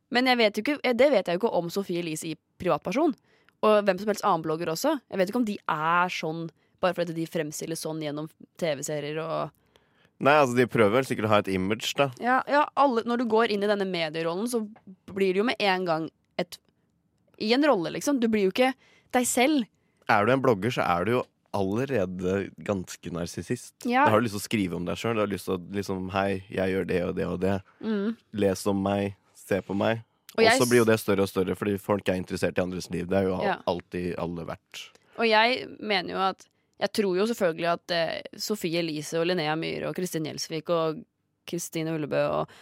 [0.09, 3.13] Men jeg vet ikke, eh, det vet jeg jo ikke om Sofie Elise i privatperson.
[3.61, 4.95] Og hvem som helst annen blogger også.
[5.11, 6.47] Jeg vet ikke om de er sånn
[6.79, 8.29] bare fordi de fremstilles sånn gjennom
[8.59, 9.49] TV-serier og
[10.19, 12.09] Nei, altså De prøver vel sikkert å ha et image, da.
[12.19, 14.65] Ja, ja alle, når du går inn i denne medierollen, så
[15.13, 16.57] blir det jo med en gang et
[17.39, 18.19] I en rolle, liksom.
[18.19, 18.73] Du blir jo ikke
[19.15, 19.63] deg selv.
[20.11, 21.21] Er du en blogger, så er du jo
[21.55, 23.73] allerede ganske narsissist.
[23.87, 24.03] Ja.
[24.05, 25.15] Da har du lyst til å skrive om deg sjøl.
[25.17, 27.55] Du har lyst til å liksom Hei, jeg gjør det og det og det.
[27.81, 28.13] Mm.
[28.43, 29.15] Les om meg.
[29.39, 30.03] Se på meg.
[30.37, 32.89] Og Og så blir jo det større og større, fordi folk er interessert i andres
[32.93, 33.07] liv.
[33.09, 33.57] Det er jo Ja.
[33.65, 34.83] alltid alle verdt.
[35.17, 36.45] Og jeg mener jo at
[36.79, 41.01] Jeg tror jo selvfølgelig at eh, Sofie Elise og Linnea Myhre og Kristin Gjelsvik og
[41.49, 42.59] Kristine Ullebø og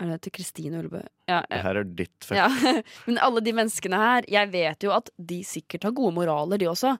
[0.00, 1.02] Er det til Kristine Ullebø?
[1.28, 2.38] Ja, Det her er ditt felt.
[2.38, 2.46] Ja,
[3.06, 6.70] men alle de menneskene her, jeg vet jo at de sikkert har gode moraler, de
[6.70, 6.94] også.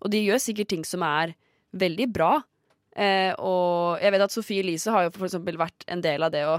[0.00, 1.34] Og de gjør sikkert ting som er
[1.76, 2.30] veldig bra.
[2.96, 6.32] Eh, og jeg vet at Sofie Elise har jo for eksempel vært en del av
[6.32, 6.56] det å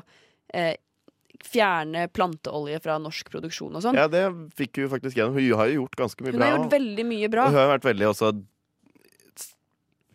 [0.54, 0.76] eh,
[1.50, 3.98] fjerne planteolje fra norsk produksjon og sånn.
[3.98, 4.28] Ja, det
[4.60, 5.40] fikk hun faktisk gjennom.
[5.40, 6.52] Hun har jo gjort ganske mye Hun bra.
[6.52, 7.48] har gjort veldig mye bra.
[7.50, 8.32] Og hun har vært veldig også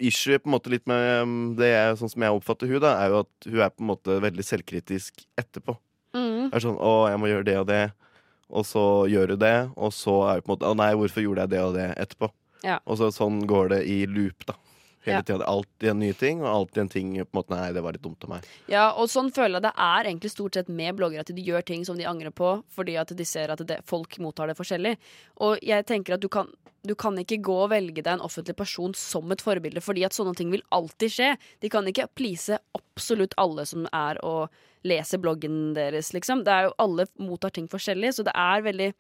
[0.03, 2.97] Issue på en måte litt med um, det jeg, sånn som jeg oppfatter hun da,
[3.03, 5.77] er jo at hun er på en måte veldig selvkritisk etterpå.
[6.15, 6.51] Mm.
[6.51, 7.93] Er sånn 'Å, jeg må gjøre det og det',
[8.51, 11.23] og så gjør hun det, og så er hun på en måte 'Å nei, hvorfor
[11.23, 12.33] gjorde jeg det og det etterpå?'
[12.65, 12.79] Ja.
[12.89, 14.55] Og så sånn går det i loop, da.
[15.05, 15.23] Hele Ja.
[15.23, 15.45] tida.
[15.45, 18.03] Alltid en ny ting, og alltid en ting på en måte 'Nei, det var litt
[18.03, 18.45] dumt av meg'.
[18.69, 21.21] Ja, og sånn føler jeg det er egentlig stort sett med bloggere.
[21.21, 24.19] At de gjør ting som de angrer på fordi at de ser at det, folk
[24.19, 24.97] mottar det forskjellig.
[25.41, 26.49] Og jeg tenker at du kan,
[26.87, 30.13] du kan ikke gå og velge deg en offentlig person som et forbilde, fordi at
[30.13, 31.37] sånne ting vil alltid skje.
[31.61, 34.51] De kan ikke please absolutt alle som er og
[34.85, 36.45] leser bloggen deres, liksom.
[36.45, 38.95] Det er jo Alle mottar ting forskjellig, så det er veldig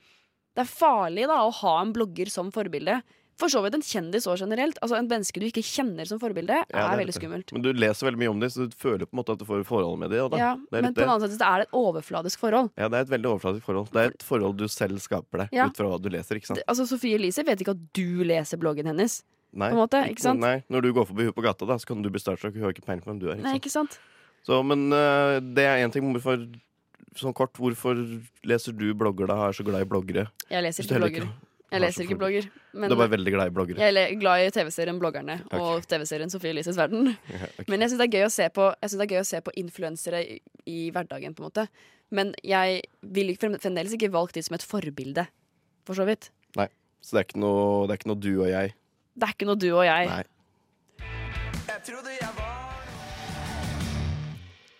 [0.56, 3.02] Det er farlig da å ha en blogger som forbilde.
[3.36, 4.76] For så vidt en kjendis òg generelt.
[4.80, 7.52] Altså En menneske du ikke kjenner som forbilde, Ja, er er veldig skummelt.
[7.52, 9.44] Men du leser veldig mye om dem, så du føler på en måte at du
[9.44, 10.38] får forhold med dem.
[10.38, 12.70] Ja, men på en annen side er det et overfladisk forhold.
[12.78, 13.90] Ja, det er et veldig overfladisk forhold.
[13.90, 15.66] Det er et forhold du selv skaper deg Ja.
[15.66, 16.36] ut fra hva du leser.
[16.36, 16.58] ikke sant?
[16.62, 19.22] Det- Altså Sofie Elise vet ikke at du leser bloggen hennes.
[19.52, 20.40] Nei, på en måte, ikke sant?
[20.40, 22.54] Nei, Når du går forbi henne på gata, da, så kan du bli starstruck.
[22.54, 23.36] Hun har ikke peiling på hvem du er.
[23.36, 23.90] Nei, Ikke sant?
[23.90, 23.98] ikke sant?
[24.46, 26.02] Så, men uh, det er én ting.
[26.12, 26.38] Hvorfor
[27.16, 27.94] sånn kort, hvorfor
[28.44, 29.48] leser du blogger da?
[29.48, 30.28] Er så glad i bloggere?
[30.50, 31.28] Jeg leser ikke bloggere.
[31.28, 32.46] ikke Jeg leser ikke blogger.
[32.72, 33.78] Men Du er bare veldig glad i bloggere.
[33.82, 37.10] jeg er glad i TV-serien Bloggerne og TV-serien Sofie Elises verden.
[37.34, 37.66] Ja, ok.
[37.68, 39.28] Men jeg syns det er gøy å se på Jeg synes det er gøy å
[39.32, 40.38] se på influensere i,
[40.70, 41.66] i hverdagen, på en måte.
[42.14, 42.82] Men jeg
[43.16, 45.26] ville fremdeles ikke valgt de som et forbilde,
[45.88, 46.30] for så vidt.
[46.56, 46.68] Nei,
[47.02, 48.74] Så det er, ikke noe, det er ikke noe du og jeg.
[49.14, 50.08] Det er ikke noe du og jeg.
[50.12, 50.22] Nei.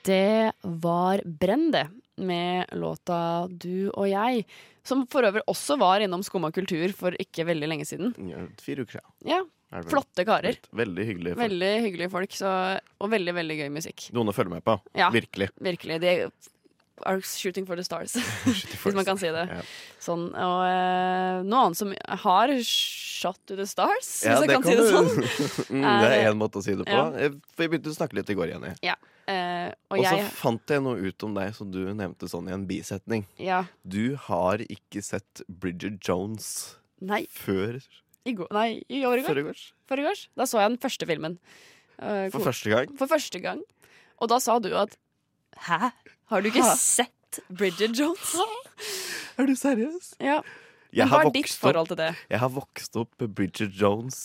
[0.05, 0.53] Det
[0.85, 4.45] var Brenn, det, med låta Du og jeg.
[4.85, 8.15] Som for øvrig også var innom Skumma kultur for ikke veldig lenge siden.
[8.29, 9.13] Ja, Fire uker siden.
[9.31, 9.43] Ja.
[9.91, 10.59] Flotte karer.
[10.77, 11.43] Veldig hyggelige folk.
[11.49, 12.35] Veldig hyggelige folk.
[12.37, 12.51] Så,
[13.03, 14.05] og veldig, veldig gøy musikk.
[14.15, 14.77] Noen å følge med på.
[14.95, 15.09] Ja.
[15.15, 15.49] Virkelig.
[15.59, 15.97] Virkelig.
[16.05, 16.13] De
[17.03, 18.15] are shooting for the stars,
[18.85, 19.45] hvis man kan si det.
[19.51, 19.63] Ja.
[20.03, 20.29] Sånn.
[20.31, 21.91] Og uh, noe annet som
[22.25, 25.11] har shot to the stars, Ja, hvis jeg det kan si det sånn.
[25.81, 26.95] mm, det er én måte å si det på.
[26.95, 27.09] Ja.
[27.19, 28.73] Eh, For Vi begynte å snakke litt i går, Jenny.
[28.87, 28.95] Ja.
[29.25, 32.51] Uh, og Og så jeg fant jeg noe ut om deg som du nevnte sånn
[32.51, 33.27] i en bisetning.
[33.41, 33.63] Ja.
[33.83, 37.81] Du har ikke sett Bridget Jones Nei, før
[38.25, 39.63] i går Nei, i år i går.
[39.89, 40.27] Foregårs.
[40.37, 41.39] Da så jeg den første filmen.
[41.99, 42.93] Uh, For første gang?
[43.01, 43.65] For første gang.
[44.23, 44.97] Og da sa du at
[45.65, 45.93] Hæ?
[46.33, 46.75] Har du ikke ha.
[46.79, 48.35] sett Bridget Jones?
[49.39, 50.15] Er du seriøs?
[50.23, 50.41] Ja.
[50.95, 52.13] Men hva er ditt forhold til det?
[52.31, 54.19] Jeg har vokst opp med Bridget Jones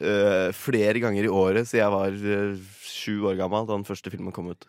[0.00, 2.52] eh, flere ganger i året siden jeg var eh,
[2.86, 4.68] sju år gammel da den første filmen kom ut.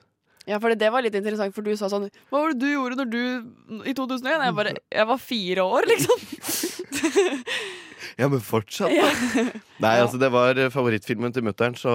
[0.50, 2.98] Ja, for det var litt interessant, for du sa sånn Hva var det du gjorde
[2.98, 4.48] når du i 2001?
[4.48, 6.24] Jeg bare Jeg var fire år, liksom.
[8.20, 9.06] Ja, men fortsatt, Ja.
[9.08, 9.44] da.
[9.80, 11.94] Nei, altså, det var eh, favorittfilmen til mutter'n, så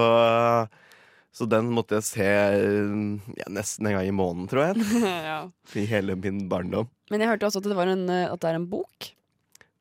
[1.35, 4.87] så den måtte jeg se eh, ja, nesten en gang i måneden, tror jeg.
[5.29, 5.39] ja.
[5.75, 6.87] I hele min barndom.
[7.11, 9.11] Men jeg hørte også at det, var en, eh, at det er en bok.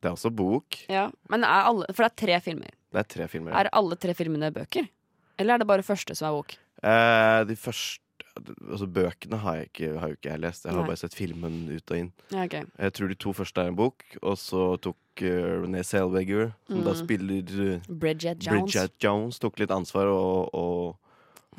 [0.03, 0.81] Det er også bok.
[0.93, 1.07] Ja.
[1.33, 2.75] Men er alle, for det er tre filmer.
[2.95, 3.55] Det er tre filmer.
[3.57, 4.91] Er alle tre filmene bøker?
[5.41, 6.57] Eller er det bare første som er bok?
[6.85, 8.01] Eh, de første
[8.35, 10.65] Altså Bøkene har, jeg ikke, har jo ikke jeg lest.
[10.67, 10.89] Jeg har Nei.
[10.91, 12.09] bare sett filmen ut og inn.
[12.35, 12.65] Ja, okay.
[12.83, 16.81] Jeg tror de to første er en bok, og så tok uh, René Zellweger, som
[16.83, 16.99] da Mm.
[16.99, 18.73] spiller eh, Bridget Jones.
[18.73, 21.04] Bridget Jones, tok litt ansvar og, og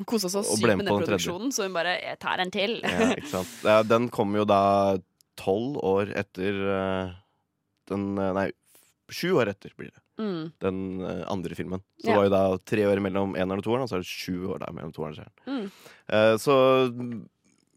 [0.04, 2.80] kosa Og sykt med den produksjonen, så hun bare Jeg tar en til.
[2.82, 3.52] ja, ikke sant?
[3.64, 4.98] Ja, Den kom jo da
[5.36, 7.14] tolv år etter uh,
[7.90, 8.46] den eh, Nei,
[9.12, 10.02] sju år etter blir det.
[10.18, 10.44] Mm.
[10.64, 11.82] Den uh, andre filmen.
[12.00, 12.14] Så Ja.
[12.14, 14.48] det var jo da tre år mellom eneren og toeren, og så er det sju
[14.54, 15.36] år der mellom toeren og treeren.
[15.46, 15.70] Mm.
[16.10, 16.56] Uh, så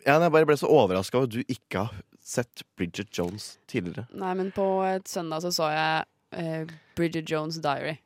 [0.05, 4.07] ja, jeg bare ble så overraska over at du ikke har sett Bridget Jones tidligere.
[4.15, 6.05] Nei, men på et søndag så så jeg
[6.95, 7.97] Bridget Jones' Diary.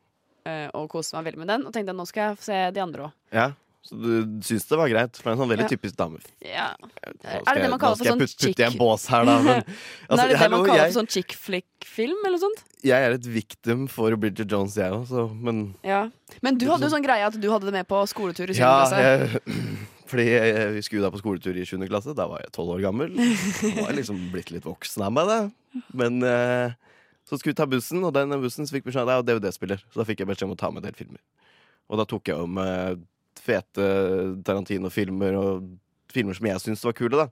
[0.74, 1.66] og koste meg veldig med den.
[1.68, 3.12] Og tenkte at nå skal jeg se de andre òg.
[3.36, 3.50] Ja,
[3.84, 4.12] Så du
[4.48, 5.18] syns det var greit?
[5.20, 6.20] For det er en sånn veldig typisk dame.
[6.48, 6.70] Ja.
[6.80, 9.08] Nå skal det det nå skal for sånn jeg putte, putte i en chick- bås
[9.12, 9.34] her, da.
[9.44, 9.58] Men,
[10.08, 12.62] altså, er det det man kaller jeg, for sånn chick flick-film, eller sånt?
[12.84, 16.06] jeg er et victim for Bridget Jones, jeg òg, men Ja.
[16.44, 18.56] Men du hadde jo sånn- sånn greie at du hadde det med på skoletur i
[18.56, 18.60] 7.
[18.64, 19.04] Ja, klasse.
[19.04, 19.44] jeg,
[20.14, 21.78] fordi jeg, vi skulle da på skoletur i 7.
[21.92, 22.16] klasse.
[22.16, 23.12] Da var jeg 12 år gammel.
[23.20, 25.82] Nå var jeg liksom blitt litt voksen av meg, da.
[25.96, 26.76] Men eh,
[27.28, 29.84] så skulle vi ta bussen, og den bussen så fikk beskjed om er DVD-spiller.
[29.92, 31.20] Så da fikk jeg beskjed om å ta med en del filmer.
[31.92, 33.04] Og da tok jeg om med
[33.42, 33.88] fete
[34.46, 35.70] Tarantino-filmer og
[36.14, 37.28] filmer som jeg syntes var kule, da.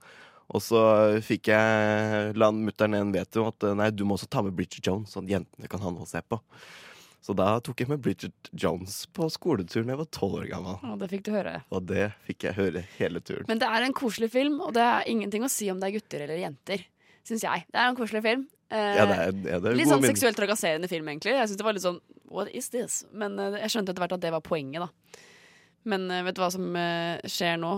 [0.52, 0.80] Og så
[1.24, 5.14] fikk jeg la mutter'n en veto at nei, du må også ta med Bridget Jones,
[5.16, 6.42] sånn jentene kan han også se på.
[7.22, 10.80] Så da tok jeg med Bridget Jones på skoletur da jeg var tolv år gammel.
[10.90, 11.54] Og det fikk du høre.
[11.70, 13.46] Og det fikk jeg høre hele turen.
[13.48, 16.00] Men det er en koselig film, og det er ingenting å si om det er
[16.00, 16.84] gutter eller jenter.
[17.30, 17.68] Syns jeg.
[17.70, 18.48] Det er en koselig film.
[18.74, 21.38] Eh, Ja, det er, ja, det er litt sånn seksuelt trakasserende film, egentlig.
[21.38, 23.04] Jeg synes det var litt sånn What is this?
[23.14, 25.22] Men eh, jeg skjønte etter hvert at det var poenget, da.
[25.84, 27.76] Men eh, vet du hva som eh, skjer nå,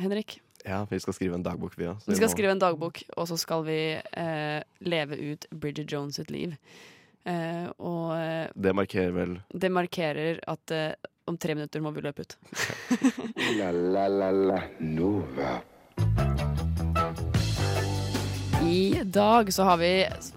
[0.00, 0.38] Henrik?
[0.66, 2.02] Ja, vi skal skrive en dagbok, vi òg.
[2.04, 6.30] Vi skal skrive en dagbok, og så skal vi eh, leve ut Bridget Jones sitt
[6.30, 6.56] liv.
[7.24, 10.92] Eh, og eh, Det markerer vel det markerer at eh,
[11.28, 12.36] om tre minutter må vi løpe ut.
[13.60, 15.60] La la la la Nova.
[18.70, 19.88] I dag så har vi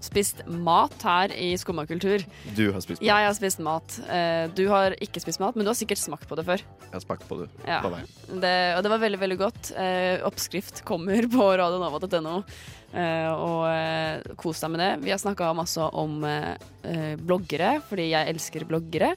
[0.02, 2.24] spist mat her i Skumma kultur.
[2.58, 3.06] Du har spist mat.
[3.06, 3.98] Jeg har spist mat.
[4.10, 6.64] Eh, Du har ikke spist mat, men du har sikkert smakt på det før.
[6.64, 7.82] Jeg har smakt på det Ja.
[7.84, 8.08] på veien.
[8.42, 9.72] Det, og det var veldig, veldig godt.
[9.78, 12.44] Eh, oppskrift kommer på radionova.no.
[12.94, 14.92] Eh, og kos deg med det.
[15.06, 16.22] Vi har snakka masse om
[17.22, 19.16] bloggere, fordi jeg elsker bloggere.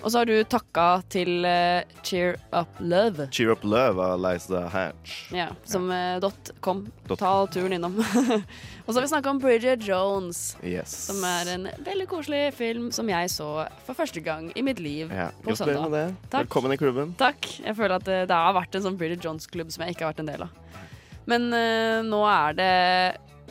[0.00, 3.26] Og så har du takka til eh, Cheer Up Love.
[3.36, 5.16] Cheer Up Love av Liza Hatch.
[5.36, 6.86] Ja, som eh, dot com.
[7.10, 7.98] Dot Ta turen innom.
[8.86, 10.94] og så har vi snakka om Bridget Jones, Yes.
[11.10, 13.50] som er en veldig koselig film som jeg så
[13.84, 15.28] for første gang i mitt liv ja.
[15.42, 15.90] på Gratulerer søndag.
[15.90, 16.30] med det.
[16.32, 16.46] Takk.
[16.48, 17.14] Velkommen i klubben.
[17.20, 17.50] Takk.
[17.60, 20.14] Jeg føler at det, det har vært en sånn Bridget Jones-klubb som jeg ikke har
[20.14, 20.86] vært en del av.
[21.28, 22.72] Men eh, nå er det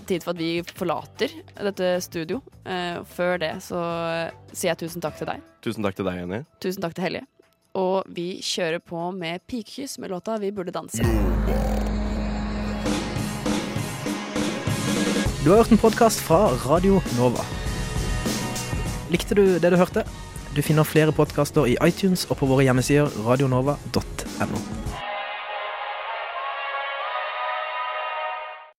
[0.10, 1.34] tid for at vi forlater
[1.70, 2.42] dette studio.
[2.66, 3.82] Eh, før det så
[4.52, 5.44] sier jeg tusen takk til deg.
[5.66, 6.42] Tusen takk til deg, Jenny.
[6.64, 7.30] Tusen takk til Hellige.
[7.80, 11.06] Og vi kjører på med Pikekyss med låta 'Vi burde danse'.
[15.44, 17.46] Du har hørt en podkast fra Radio Nova.
[19.10, 20.04] Likte du det du hørte?
[20.56, 24.89] Du finner flere podkaster i iTunes og på våre hjemmesider radionova.no.